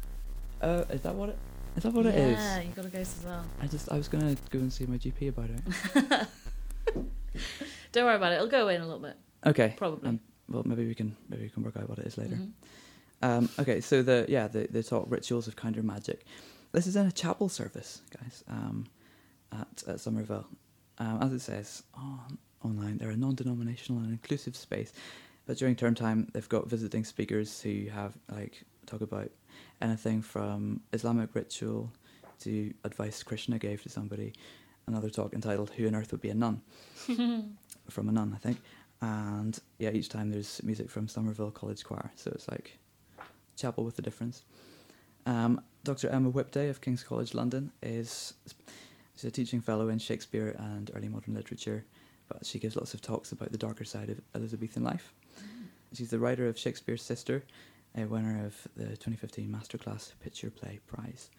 Uh, 0.63 0.85
is 0.91 1.01
that 1.01 1.15
what 1.17 1.31
it? 1.31 1.39
Is 1.77 1.83
that 1.83 1.93
what 1.93 2.07
it 2.07 2.15
is? 2.15 2.39
yeah, 2.39 2.61
you've 2.61 2.75
got 2.77 2.85
a 2.87 2.89
ghost 2.89 3.19
as 3.19 3.25
well. 3.25 3.45
I 3.61 3.67
just 3.67 3.91
I 3.91 3.97
was 3.97 4.09
gonna 4.09 4.37
go 4.51 4.59
and 4.61 4.73
see 4.73 4.87
my 4.87 4.97
GP 4.97 5.29
about 5.29 5.51
it. 5.51 6.29
Don't 7.93 8.05
worry 8.05 8.17
about 8.17 8.33
it. 8.33 8.37
It'll 8.37 8.47
go 8.49 8.63
away 8.65 8.77
in 8.77 8.81
a 8.83 8.85
little 8.87 9.01
bit, 9.03 9.17
Okay. 9.47 9.75
probably. 9.77 10.09
Um, 10.09 10.21
well, 10.49 10.63
maybe 10.65 10.87
we 10.87 10.95
can 10.95 11.17
maybe 11.29 11.45
we 11.45 11.49
can 11.49 11.63
work 11.63 11.77
out 11.77 11.89
what 11.89 11.99
it 11.99 12.07
is 12.07 12.19
later. 12.19 12.37
Mhm. 12.37 12.51
Um, 13.23 13.49
okay, 13.59 13.81
so 13.81 14.03
the 14.03 14.27
yeah 14.29 14.49
the 14.49 14.67
the 14.71 14.83
talk 14.83 15.07
rituals 15.09 15.49
of 15.49 15.57
counter 15.57 15.83
magic. 15.83 16.25
This 16.73 16.87
is 16.87 16.97
in 16.97 17.07
a 17.07 17.13
chapel 17.13 17.49
service, 17.49 18.03
guys, 18.21 18.45
um, 18.49 18.87
at 19.53 19.83
at 19.89 20.01
Somerville. 20.01 20.47
Um, 20.99 21.23
as 21.23 21.33
it 21.33 21.41
says 21.41 21.83
on 21.95 22.39
online, 22.63 22.99
they're 22.99 23.11
a 23.11 23.17
non-denominational 23.17 24.01
and 24.03 24.11
inclusive 24.13 24.55
space. 24.57 24.93
But 25.47 25.59
during 25.59 25.77
term 25.77 25.95
time, 25.95 26.29
they've 26.33 26.49
got 26.49 26.69
visiting 26.69 27.05
speakers 27.05 27.61
who 27.61 27.87
have 27.91 28.17
like 28.31 28.65
talk 28.87 29.01
about 29.01 29.31
anything 29.81 30.23
from 30.23 30.81
Islamic 30.93 31.35
ritual 31.35 31.91
to 32.41 32.73
advice 32.85 33.23
Krishna 33.23 33.59
gave 33.59 33.83
to 33.83 33.89
somebody. 33.89 34.33
Another 34.87 35.11
talk 35.11 35.33
entitled 35.33 35.71
"Who 35.71 35.87
on 35.87 35.95
Earth 35.95 36.13
Would 36.13 36.21
Be 36.21 36.31
a 36.31 36.35
Nun?" 36.35 36.61
from 37.89 38.09
a 38.09 38.13
nun, 38.13 38.33
I 38.35 38.39
think. 38.39 38.59
And 39.01 39.59
yeah, 39.79 39.91
each 39.91 40.09
time 40.09 40.31
there's 40.31 40.63
music 40.63 40.91
from 40.91 41.09
Somerville 41.09 41.51
College 41.51 41.85
Choir, 41.85 42.11
so 42.17 42.31
it's 42.35 42.49
like 42.49 42.79
chapel 43.57 43.85
with 43.85 43.99
a 43.99 44.03
difference. 44.03 44.43
Um, 45.27 45.61
Dr. 45.85 46.09
Emma 46.09 46.31
Whipday 46.31 46.71
of 46.71 46.81
King's 46.81 47.03
College 47.03 47.35
London 47.35 47.73
is 47.83 48.35
she's 49.15 49.25
a 49.25 49.31
teaching 49.31 49.61
fellow 49.61 49.89
in 49.89 49.99
Shakespeare 49.99 50.55
and 50.59 50.91
early 50.95 51.09
modern 51.09 51.35
literature, 51.35 51.85
but 52.29 52.45
she 52.47 52.59
gives 52.59 52.77
lots 52.77 52.95
of 52.95 53.01
talks 53.01 53.33
about 53.33 53.53
the 53.53 53.59
darker 53.59 53.85
side 53.85 54.11
of 54.11 54.21
Elizabethan 54.35 54.83
life. 54.83 55.13
She's 55.93 56.11
the 56.11 56.19
writer 56.19 56.49
of 56.49 56.59
Shakespeare's 56.59 57.03
Sister, 57.03 57.45
a 57.97 58.05
winner 58.07 58.45
of 58.45 58.69
the 58.77 58.89
2015 58.97 59.49
Masterclass 59.49 60.13
Pitch 60.21 60.43
Your 60.43 60.51
Play 60.51 60.81
Prize, 60.87 61.31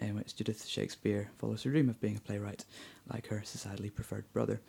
in 0.00 0.14
which 0.14 0.34
Judith 0.34 0.66
Shakespeare 0.66 1.30
follows 1.38 1.62
her 1.62 1.70
dream 1.70 1.88
of 1.88 2.00
being 2.00 2.16
a 2.16 2.20
playwright, 2.20 2.64
like 3.12 3.26
her 3.28 3.42
societally 3.44 3.94
preferred 3.94 4.30
brother. 4.32 4.60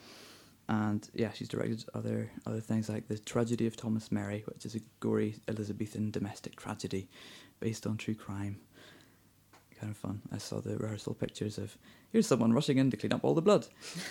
And 0.67 1.07
yeah, 1.13 1.31
she's 1.33 1.47
directed 1.47 1.85
other 1.93 2.31
other 2.45 2.61
things 2.61 2.87
like 2.89 3.07
the 3.07 3.17
Tragedy 3.17 3.67
of 3.67 3.75
Thomas 3.75 4.11
Merry, 4.11 4.43
which 4.45 4.65
is 4.65 4.75
a 4.75 4.79
gory 4.99 5.35
Elizabethan 5.47 6.11
domestic 6.11 6.55
tragedy 6.55 7.09
based 7.59 7.87
on 7.87 7.97
true 7.97 8.15
crime. 8.15 8.59
Kind 9.79 9.91
of 9.91 9.97
fun. 9.97 10.21
I 10.31 10.37
saw 10.37 10.61
the 10.61 10.77
rehearsal 10.77 11.13
pictures 11.13 11.57
of 11.57 11.77
here's 12.11 12.27
someone 12.27 12.53
rushing 12.53 12.77
in 12.77 12.91
to 12.91 12.97
clean 12.97 13.13
up 13.13 13.23
all 13.23 13.33
the 13.33 13.41
blood, 13.41 13.67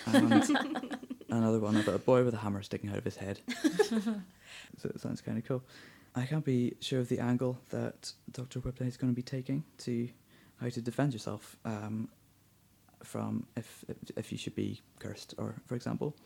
and 0.07 0.33
another 1.31 1.61
one 1.61 1.77
about 1.77 1.95
a 1.95 1.99
boy 1.99 2.25
with 2.25 2.35
a 2.35 2.39
hammer 2.39 2.63
sticking 2.63 2.91
out 2.91 2.99
of 2.99 3.05
his 3.05 3.17
head. 3.17 3.41
so 4.79 4.89
it 4.89 5.01
sounds 5.01 5.21
kind 5.21 5.39
of 5.39 5.45
cool. 5.45 5.63
I 6.15 6.27
can't 6.27 6.45
be 6.45 6.75
sure 6.81 7.01
of 7.01 7.09
the 7.09 7.21
angle 7.21 7.59
that 7.71 8.13
Dr. 8.33 8.61
Whipday 8.61 8.87
is 8.89 8.97
going 8.97 9.13
to 9.13 9.17
be 9.17 9.23
taking 9.23 9.65
to 9.79 10.09
how 10.61 10.69
to 10.69 10.81
defend 10.81 11.13
yourself 11.13 11.57
um, 11.65 12.09
from 13.03 13.47
if, 13.57 13.85
if 13.89 13.97
if 14.17 14.33
you 14.33 14.39
should 14.39 14.55
be 14.55 14.81
cursed, 14.99 15.35
or 15.39 15.55
for 15.67 15.75
example, 15.75 16.17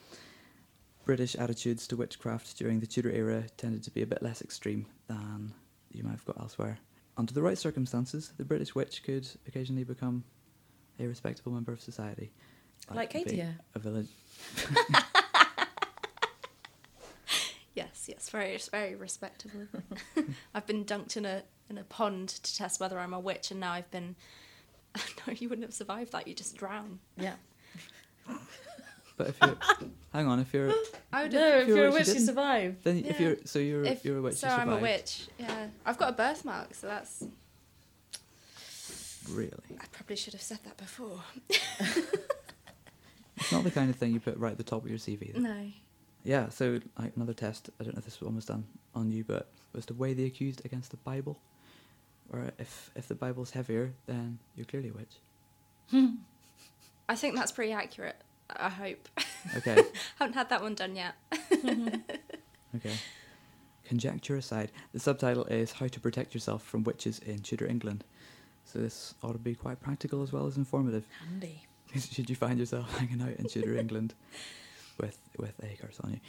British 1.05 1.37
attitudes 1.37 1.87
to 1.89 1.97
witchcraft 1.97 2.57
during 2.57 2.81
the 2.81 2.87
Tudor 2.87 3.11
era 3.11 3.45
tended 3.57 3.83
to 3.85 3.91
be 3.91 4.03
a 4.03 4.07
bit 4.07 4.23
less 4.23 4.41
extreme 4.43 4.87
than 5.07 5.53
you 5.93 6.03
might 6.03 6.13
have 6.13 6.25
got 6.25 6.41
elsewhere. 6.41 6.79
Under 7.17 7.33
the 7.33 7.43
right 7.43 7.59
circumstances, 7.59 8.33
the 8.37 8.45
British 8.45 8.75
witch 8.75 9.03
could 9.05 9.29
occasionally 9.47 9.85
become 9.85 10.25
a 10.99 11.07
respectable 11.07 11.53
member 11.53 11.73
of 11.73 11.81
society. 11.81 12.33
Like 12.93 13.13
being 13.13 13.25
Katie. 13.25 13.45
A 13.75 13.79
village. 13.79 14.09
Yes, 18.09 18.17
yes, 18.17 18.29
very, 18.31 18.59
very 18.71 18.95
respectable. 18.97 19.67
I've 20.55 20.67
been 20.67 20.85
dunked 20.85 21.17
in 21.17 21.25
a 21.25 21.43
in 21.71 21.79
a 21.79 21.85
pond 21.85 22.29
to 22.29 22.57
test 22.57 22.81
whether 22.81 22.99
I'm 22.99 23.15
a 23.15 23.21
witch, 23.21 23.51
and 23.51 23.61
now 23.61 23.73
I've 23.73 23.91
been. 23.91 24.17
no, 25.27 25.33
you 25.35 25.49
wouldn't 25.49 25.67
have 25.67 25.75
survived 25.75 26.13
that. 26.13 26.29
You 26.29 26.35
just 26.35 26.57
drown. 26.57 26.99
Yeah. 27.17 27.35
But 29.17 29.29
if 29.29 29.37
you're, 29.41 29.57
hang 30.13 30.27
on, 30.27 30.41
if 30.41 30.53
you're, 30.53 30.73
I 31.13 31.23
would 31.23 31.33
No, 31.33 31.39
have. 31.39 31.61
if 31.63 31.69
you're 31.69 31.77
you're 31.77 31.87
a 31.87 31.91
a 31.91 31.93
witch, 31.93 32.01
witch, 32.01 32.09
you 32.09 32.15
you 32.15 32.21
survive. 32.27 32.77
then 32.83 33.05
if 33.07 33.21
you're, 33.21 33.37
so 33.45 33.61
you're 33.61 33.85
If, 33.85 34.05
you're 34.05 34.19
a 34.19 34.23
witch. 34.23 34.35
so 34.39 34.49
you 34.49 34.53
I'm 34.55 34.71
a 34.71 34.79
witch. 34.79 35.29
Yeah, 35.39 35.69
I've 35.87 35.97
got 35.99 36.09
a 36.09 36.13
birthmark, 36.15 36.75
so 36.75 36.89
that's. 36.89 37.23
Really, 39.31 39.53
I 39.81 39.85
probably 39.93 40.17
should 40.17 40.33
have 40.33 40.43
said 40.43 40.59
that 40.65 40.77
before. 40.79 41.21
it's 41.49 43.53
not 43.53 43.63
the 43.63 43.71
kind 43.71 43.89
of 43.89 43.95
thing 43.95 44.13
you 44.13 44.19
put 44.19 44.37
right 44.37 44.51
at 44.51 44.59
the 44.59 44.65
top 44.65 44.83
of 44.83 44.91
your 44.91 44.99
CV. 44.99 45.33
though. 45.33 45.39
No. 45.39 45.67
Yeah, 46.25 46.49
so 46.49 46.81
like 46.99 47.13
another 47.17 47.35
test. 47.35 47.69
I 47.79 47.85
don't 47.85 47.95
know 47.95 47.99
if 47.99 48.05
this 48.07 48.21
one 48.21 48.35
was 48.35 48.47
done 48.47 48.65
on 48.95 49.13
you, 49.13 49.25
but 49.25 49.51
was 49.75 49.85
to 49.87 49.95
weigh 49.95 50.15
the 50.15 50.25
accused 50.25 50.65
against 50.65 50.91
the 50.91 50.97
Bible, 50.97 51.39
or 52.33 52.51
if 52.59 52.91
if 52.97 53.07
the 53.07 53.15
Bible's 53.15 53.51
heavier, 53.51 53.93
then 54.07 54.39
you're 54.57 54.65
clearly 54.65 54.89
a 54.89 54.93
witch. 54.93 55.17
I 57.09 57.15
think 57.15 57.37
that's 57.37 57.53
pretty 57.53 57.73
accurate. 57.73 58.17
I 58.51 58.69
hope. 58.71 59.09
Okay, 59.59 59.77
Haven't 60.19 60.33
had 60.33 60.49
that 60.49 60.63
one 60.63 60.75
done 60.75 60.97
yet. 60.97 61.17
okay. 62.75 62.95
conjecture 63.87 64.37
aside, 64.37 64.73
the 64.95 64.99
subtitle 64.99 65.45
is 65.45 65.73
How 65.73 65.87
to 65.87 66.01
Protect 66.01 66.33
Yourself 66.33 66.63
from 66.63 66.83
Witches 66.83 67.19
in 67.19 67.41
Tudor 67.41 67.67
England. 67.67 68.05
So 68.65 68.79
this 68.79 69.15
ought 69.23 69.35
to 69.35 69.39
be 69.39 69.55
quite 69.55 69.83
practical 69.83 70.23
as 70.23 70.33
well 70.33 70.47
as 70.47 70.57
informative. 70.57 71.07
Handy. 71.29 71.67
Should 71.95 72.31
you 72.31 72.37
find 72.37 72.59
yourself 72.59 72.91
hanging 72.97 73.21
out 73.21 73.37
in 73.39 73.47
Tudor 73.47 73.77
England 73.77 74.15
with 74.99 75.19
with 75.39 75.55
a 75.63 75.77
curse 75.77 76.01
on 76.01 76.13
you. 76.13 76.21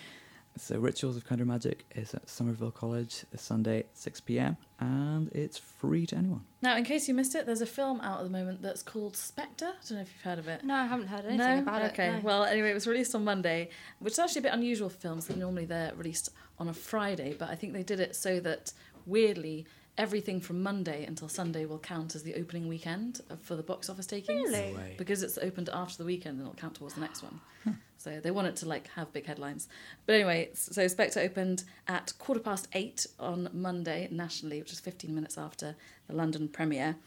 So 0.58 0.80
Rituals 0.80 1.18
of 1.18 1.28
Counter 1.28 1.44
Magic 1.44 1.84
is 1.96 2.14
at 2.14 2.30
Somerville 2.30 2.72
College 2.72 3.26
this 3.30 3.42
Sunday 3.42 3.80
at 3.80 3.98
6 3.98 4.22
p.m. 4.22 4.56
and 4.80 5.30
it's 5.34 5.58
free 5.58 6.06
to 6.06 6.16
anyone. 6.16 6.46
Now, 6.62 6.78
in 6.78 6.86
case 6.86 7.10
you 7.10 7.14
missed 7.14 7.36
it, 7.36 7.46
there's 7.46 7.60
a 7.60 7.66
film 7.66 8.00
out 8.00 8.20
at 8.20 8.24
the 8.24 8.30
moment 8.30 8.62
that's 8.62 8.82
called 8.82 9.18
Spectre. 9.18 9.66
I 9.66 9.88
don't 9.90 9.98
know 9.98 10.02
if 10.02 10.14
you've 10.14 10.24
heard 10.24 10.40
of 10.40 10.48
it. 10.48 10.64
No, 10.64 10.76
I 10.76 10.86
haven't 10.86 11.08
heard 11.08 11.26
anything 11.26 11.58
no? 11.58 11.60
about 11.60 11.82
it. 11.82 11.92
okay. 11.92 12.12
no. 12.12 12.20
Well, 12.24 12.46
anyway, 12.46 12.72
it 12.72 12.74
was 12.74 12.88
released 12.88 13.14
on 13.16 13.26
Monday, 13.26 13.70
which 14.00 14.14
is 14.14 14.20
actually 14.20 14.40
a 14.40 14.44
bit 14.44 14.54
unusual 14.54 14.88
for 14.88 14.98
films. 14.98 15.30
Normally 15.30 15.66
they're 15.66 15.94
released 15.96 16.30
on 16.58 16.70
a 16.70 16.74
Friday, 16.74 17.36
but 17.38 17.50
I 17.50 17.56
think 17.56 17.74
they 17.74 17.84
did 17.84 18.00
it 18.00 18.16
so 18.16 18.40
that 18.40 18.72
weirdly 19.06 19.66
everything 19.98 20.42
from 20.42 20.62
Monday 20.62 21.06
until 21.06 21.30
Sunday 21.30 21.66
will 21.66 21.80
count 21.80 22.16
as 22.16 22.24
the 22.24 22.36
opening 22.36 22.68
weekend 22.68 23.22
for 23.42 23.56
the 23.56 23.64
box 23.64 23.90
office 23.90 24.06
takings. 24.06 24.50
Really? 24.50 24.74
No. 24.74 24.80
Because 24.98 25.24
it's 25.24 25.38
opened 25.38 25.70
after 25.72 25.98
the 25.98 26.06
weekend 26.06 26.38
and 26.40 26.48
it'll 26.48 26.60
count 26.60 26.76
towards 26.76 26.96
the 26.96 27.02
next 27.02 27.24
one. 27.24 27.40
So 28.06 28.20
they 28.20 28.30
want 28.30 28.48
it 28.48 28.56
to 28.58 28.68
like 28.68 28.88
have 28.90 29.12
big 29.14 29.26
headlines. 29.26 29.68
But 30.06 30.14
anyway, 30.14 30.52
so 30.54 30.88
Spectre 30.88 31.22
opened 31.22 31.64
at 31.88 32.14
quarter 32.20 32.40
past 32.40 32.68
eight 32.74 33.08
on 33.20 33.50
Monday 33.52 34.08
nationally, 34.12 34.60
which 34.60 34.72
is 34.72 34.80
15 34.80 35.16
minutes 35.16 35.40
after 35.40 35.76
the 36.08 36.14
London 36.14 36.48
premiere. 36.48 36.98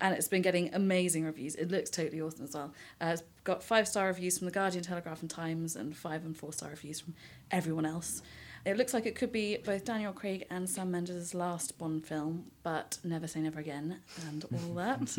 And 0.00 0.14
it's 0.14 0.26
been 0.26 0.40
getting 0.40 0.72
amazing 0.74 1.26
reviews. 1.26 1.54
It 1.56 1.70
looks 1.70 1.90
totally 1.90 2.22
awesome 2.22 2.44
as 2.44 2.54
well. 2.54 2.72
Uh, 2.98 3.10
it's 3.12 3.22
got 3.44 3.62
five 3.62 3.86
star 3.86 4.06
reviews 4.06 4.38
from 4.38 4.46
The 4.46 4.52
Guardian, 4.52 4.82
Telegraph, 4.82 5.20
and 5.20 5.28
Times, 5.28 5.76
and 5.76 5.94
five 5.94 6.24
and 6.24 6.34
four 6.34 6.54
star 6.54 6.70
reviews 6.70 7.00
from 7.00 7.14
everyone 7.50 7.84
else. 7.84 8.22
It 8.64 8.76
looks 8.76 8.92
like 8.94 9.06
it 9.06 9.14
could 9.14 9.32
be 9.32 9.56
both 9.58 9.84
Daniel 9.84 10.12
Craig 10.12 10.46
and 10.50 10.68
Sam 10.68 10.90
Mendes' 10.90 11.34
last 11.34 11.78
Bond 11.78 12.06
film, 12.06 12.50
but 12.62 12.98
never 13.04 13.26
say 13.26 13.40
never 13.40 13.60
again, 13.60 14.00
and 14.28 14.44
all 14.52 14.74
that. 14.74 15.16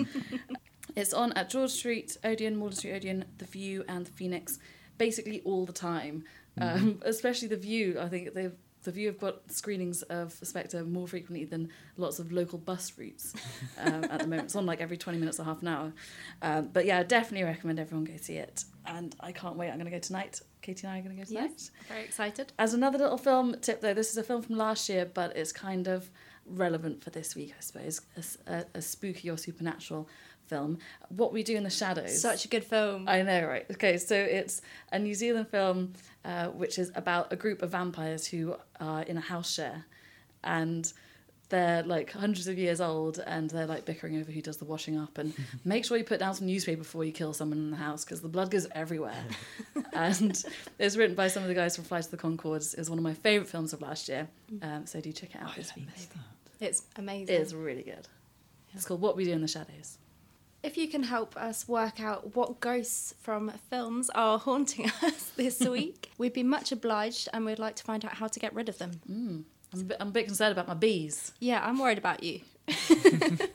it's 0.95 1.13
on 1.13 1.33
at 1.33 1.49
George 1.49 1.71
Street, 1.71 2.17
Odeon, 2.23 2.53
Magdalen 2.55 2.73
Street, 2.73 2.93
Odeon, 2.93 3.25
The 3.37 3.45
Vue, 3.45 3.83
and 3.87 4.05
The 4.05 4.11
Phoenix, 4.11 4.59
basically 4.97 5.41
all 5.45 5.65
the 5.65 5.73
time. 5.73 6.23
Um, 6.61 7.01
especially 7.05 7.47
The 7.47 7.57
Vue. 7.57 7.97
I 7.99 8.09
think 8.09 8.33
they've 8.33 8.55
the 8.83 8.99
you 8.99 9.07
have 9.07 9.19
got 9.19 9.51
screenings 9.51 10.01
of 10.03 10.33
Spectre 10.33 10.83
more 10.83 11.07
frequently 11.07 11.45
than 11.45 11.69
lots 11.97 12.19
of 12.19 12.31
local 12.31 12.57
bus 12.57 12.93
routes 12.97 13.33
um, 13.77 14.05
at 14.05 14.19
the 14.19 14.27
moment. 14.27 14.45
It's 14.45 14.55
on 14.55 14.65
like 14.65 14.81
every 14.81 14.97
20 14.97 15.19
minutes 15.19 15.39
or 15.39 15.43
half 15.43 15.61
an 15.61 15.67
hour. 15.67 15.93
Um, 16.41 16.69
but 16.71 16.85
yeah, 16.85 16.99
I 16.99 17.03
definitely 17.03 17.45
recommend 17.45 17.79
everyone 17.79 18.05
go 18.05 18.17
see 18.17 18.35
it. 18.35 18.63
And 18.85 19.15
I 19.19 19.31
can't 19.31 19.55
wait. 19.55 19.69
I'm 19.69 19.75
going 19.75 19.85
to 19.85 19.91
go 19.91 19.99
tonight. 19.99 20.41
Katie 20.61 20.87
and 20.87 20.95
I 20.95 20.99
are 20.99 21.01
going 21.03 21.15
to 21.15 21.21
go 21.21 21.27
tonight. 21.27 21.51
Yes, 21.51 21.71
very 21.87 22.03
excited. 22.03 22.53
As 22.57 22.73
another 22.73 22.97
little 22.97 23.17
film 23.17 23.55
tip, 23.61 23.81
though, 23.81 23.93
this 23.93 24.11
is 24.11 24.17
a 24.17 24.23
film 24.23 24.41
from 24.41 24.57
last 24.57 24.89
year, 24.89 25.05
but 25.05 25.35
it's 25.35 25.51
kind 25.51 25.87
of 25.87 26.09
relevant 26.49 27.03
for 27.03 27.09
this 27.09 27.35
week, 27.35 27.53
I 27.57 27.61
suppose. 27.61 28.01
a 28.73 28.81
spooky 28.81 29.29
or 29.29 29.37
supernatural 29.37 30.07
film. 30.49 30.79
What 31.09 31.31
We 31.31 31.43
Do 31.43 31.55
in 31.55 31.63
the 31.63 31.69
Shadows. 31.69 32.19
Such 32.19 32.45
a 32.45 32.47
good 32.47 32.63
film. 32.63 33.07
I 33.07 33.21
know, 33.21 33.45
right? 33.45 33.65
Okay, 33.71 33.97
so 33.97 34.15
it's 34.15 34.61
a 34.91 34.99
New 34.99 35.13
Zealand 35.13 35.47
film 35.47 35.93
uh, 36.25 36.47
which 36.47 36.77
is 36.77 36.91
about 36.95 37.31
a 37.31 37.35
group 37.35 37.61
of 37.61 37.71
vampires 37.71 38.25
who 38.27 38.55
are 38.79 39.03
in 39.03 39.15
a 39.17 39.21
house 39.21 39.53
share, 39.53 39.85
and 40.43 40.91
they're 41.49 41.81
like 41.83 42.11
hundreds 42.11 42.47
of 42.47 42.57
years 42.57 42.81
old, 42.81 43.19
and 43.25 43.49
they're 43.49 43.65
like 43.65 43.85
bickering 43.85 44.17
over 44.17 44.31
who 44.31 44.41
does 44.41 44.57
the 44.57 44.65
washing 44.65 44.97
up. 44.97 45.17
And 45.17 45.33
make 45.65 45.85
sure 45.85 45.97
you 45.97 46.03
put 46.03 46.19
down 46.19 46.33
some 46.33 46.47
newspaper 46.47 46.79
before 46.79 47.05
you 47.05 47.11
kill 47.11 47.33
someone 47.33 47.59
in 47.59 47.71
the 47.71 47.77
house 47.77 48.03
because 48.03 48.21
the 48.21 48.27
blood 48.27 48.51
goes 48.51 48.67
everywhere. 48.73 49.23
and 49.93 50.43
it's 50.77 50.97
written 50.97 51.15
by 51.15 51.27
some 51.27 51.43
of 51.43 51.49
the 51.49 51.55
guys 51.55 51.75
from 51.75 51.85
Flight 51.85 52.05
of 52.05 52.11
the 52.11 52.17
Conchords. 52.17 52.73
It 52.73 52.79
was 52.79 52.89
one 52.89 52.99
of 52.99 53.03
my 53.03 53.13
favorite 53.13 53.49
films 53.49 53.73
of 53.73 53.81
last 53.81 54.09
year, 54.09 54.27
um, 54.61 54.85
so 54.85 54.99
do 54.99 55.11
check 55.11 55.35
it 55.35 55.41
out 55.41 55.55
this 55.55 55.75
week. 55.75 55.87
It's 56.59 56.83
amazing. 56.95 57.35
It 57.35 57.41
is 57.41 57.55
really 57.55 57.83
good. 57.83 58.07
It's 58.73 58.85
called 58.85 59.01
What 59.01 59.15
We 59.15 59.25
Do 59.25 59.31
in 59.31 59.41
the 59.41 59.47
Shadows. 59.47 59.97
If 60.61 60.77
you 60.77 60.89
can 60.89 61.03
help 61.03 61.37
us 61.37 61.67
work 61.67 62.01
out 62.01 62.35
what 62.35 62.59
ghosts 62.59 63.13
from 63.21 63.49
films 63.69 64.09
are 64.09 64.37
haunting 64.37 64.91
us 65.01 65.31
this 65.35 65.59
week, 65.67 66.11
we'd 66.17 66.33
be 66.33 66.43
much 66.43 66.71
obliged 66.71 67.29
and 67.33 67.45
we'd 67.45 67.59
like 67.59 67.75
to 67.77 67.83
find 67.83 68.03
out 68.03 68.15
how 68.15 68.27
to 68.27 68.39
get 68.39 68.53
rid 68.53 68.67
of 68.67 68.77
them. 68.77 68.91
Mm. 69.09 69.43
I'm 69.73 69.79
a 69.79 69.83
bit, 69.83 69.97
I'm 69.99 70.07
a 70.09 70.11
bit 70.11 70.25
concerned 70.25 70.51
about 70.51 70.67
my 70.67 70.73
bees. 70.73 71.31
Yeah, 71.39 71.63
I'm 71.63 71.79
worried 71.79 71.97
about 71.97 72.23
you. 72.23 72.41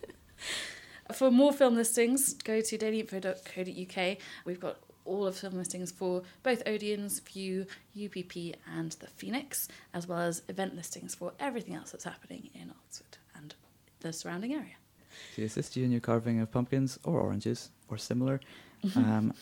For 1.13 1.31
more 1.31 1.53
film 1.53 1.75
listings, 1.75 2.33
go 2.35 2.61
to 2.63 2.79
dailyinfo.co.uk. 2.79 4.17
We've 4.45 4.61
got 4.61 4.79
all 5.05 5.27
of 5.27 5.37
film 5.37 5.55
listings 5.55 5.91
for 5.91 6.23
both 6.43 6.63
Odeon's, 6.67 7.21
Vue, 7.21 7.67
UPP, 7.95 8.57
and 8.75 8.93
the 8.93 9.07
Phoenix, 9.09 9.69
as 9.93 10.07
well 10.07 10.21
as 10.21 10.43
event 10.49 10.75
listings 10.75 11.15
for 11.15 11.33
everything 11.39 11.75
else 11.75 11.93
that's 11.93 12.05
happening 12.05 12.51
in 12.55 12.71
Oxford 12.71 13.19
and 13.37 13.55
the 14.01 14.13
surrounding 14.13 14.53
area. 14.53 14.75
To 15.37 15.45
assist 15.45 15.77
you 15.77 15.85
in 15.85 15.93
your 15.93 16.01
carving 16.01 16.41
of 16.41 16.51
pumpkins 16.51 16.99
or 17.05 17.21
oranges 17.21 17.71
or 17.89 17.99
similar, 17.99 18.41
um, 18.97 19.33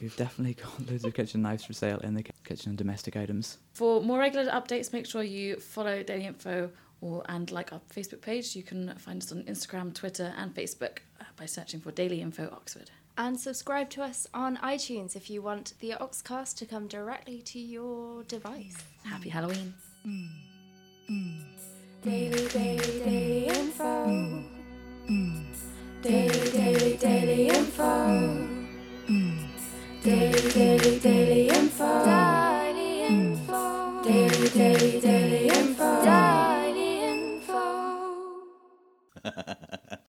we've 0.00 0.16
definitely 0.16 0.54
got 0.54 0.88
loads 0.90 1.04
of 1.04 1.14
kitchen 1.14 1.42
knives 1.42 1.64
for 1.64 1.72
sale 1.72 1.98
in 1.98 2.14
the 2.14 2.24
kitchen 2.44 2.70
and 2.70 2.78
domestic 2.78 3.16
items. 3.16 3.58
For 3.72 4.00
more 4.00 4.18
regular 4.18 4.50
updates, 4.50 4.92
make 4.92 5.06
sure 5.06 5.22
you 5.22 5.56
follow 5.56 6.02
Daily 6.02 6.26
Info 6.26 6.70
or 7.00 7.22
and 7.28 7.50
like 7.50 7.72
our 7.72 7.80
Facebook 7.94 8.20
page. 8.20 8.54
You 8.54 8.62
can 8.62 8.94
find 8.96 9.22
us 9.22 9.32
on 9.32 9.42
Instagram, 9.44 9.94
Twitter, 9.94 10.32
and 10.38 10.54
Facebook 10.54 10.98
uh, 11.20 11.24
by 11.36 11.46
searching 11.46 11.80
for 11.80 11.90
Daily 11.90 12.20
Info 12.20 12.48
Oxford. 12.52 12.90
And 13.16 13.38
subscribe 13.38 13.90
to 13.90 14.02
us 14.02 14.26
on 14.34 14.56
iTunes 14.56 15.14
if 15.14 15.30
you 15.30 15.40
want 15.40 15.74
the 15.78 15.90
Oxcast 16.00 16.56
to 16.56 16.66
come 16.66 16.88
directly 16.88 17.42
to 17.42 17.60
your 17.60 18.24
device. 18.24 18.76
Happy 19.04 19.28
Halloween. 19.28 19.72
Mm. 20.04 20.28
Mm. 21.08 21.44
Daily, 22.02 22.48
daily, 22.48 22.98
daily 23.04 23.46
info. 23.46 24.06
Mm. 25.08 25.44
Daily, 26.02 26.50
daily, 26.50 26.96
daily 26.96 27.48
mm. 27.50 27.54
info. 27.54 27.84
Mm. 29.06 29.48
Daily, 30.02 30.50
daily, 30.50 30.98
daily 30.98 31.48
info. 31.50 32.04
Daily 32.04 33.02
info. 33.04 34.02
Daily, 34.02 34.48
daily, 34.48 35.00
daily 35.00 35.48
info. 35.48 36.04
Daily 36.04 36.90
info. 37.04 37.62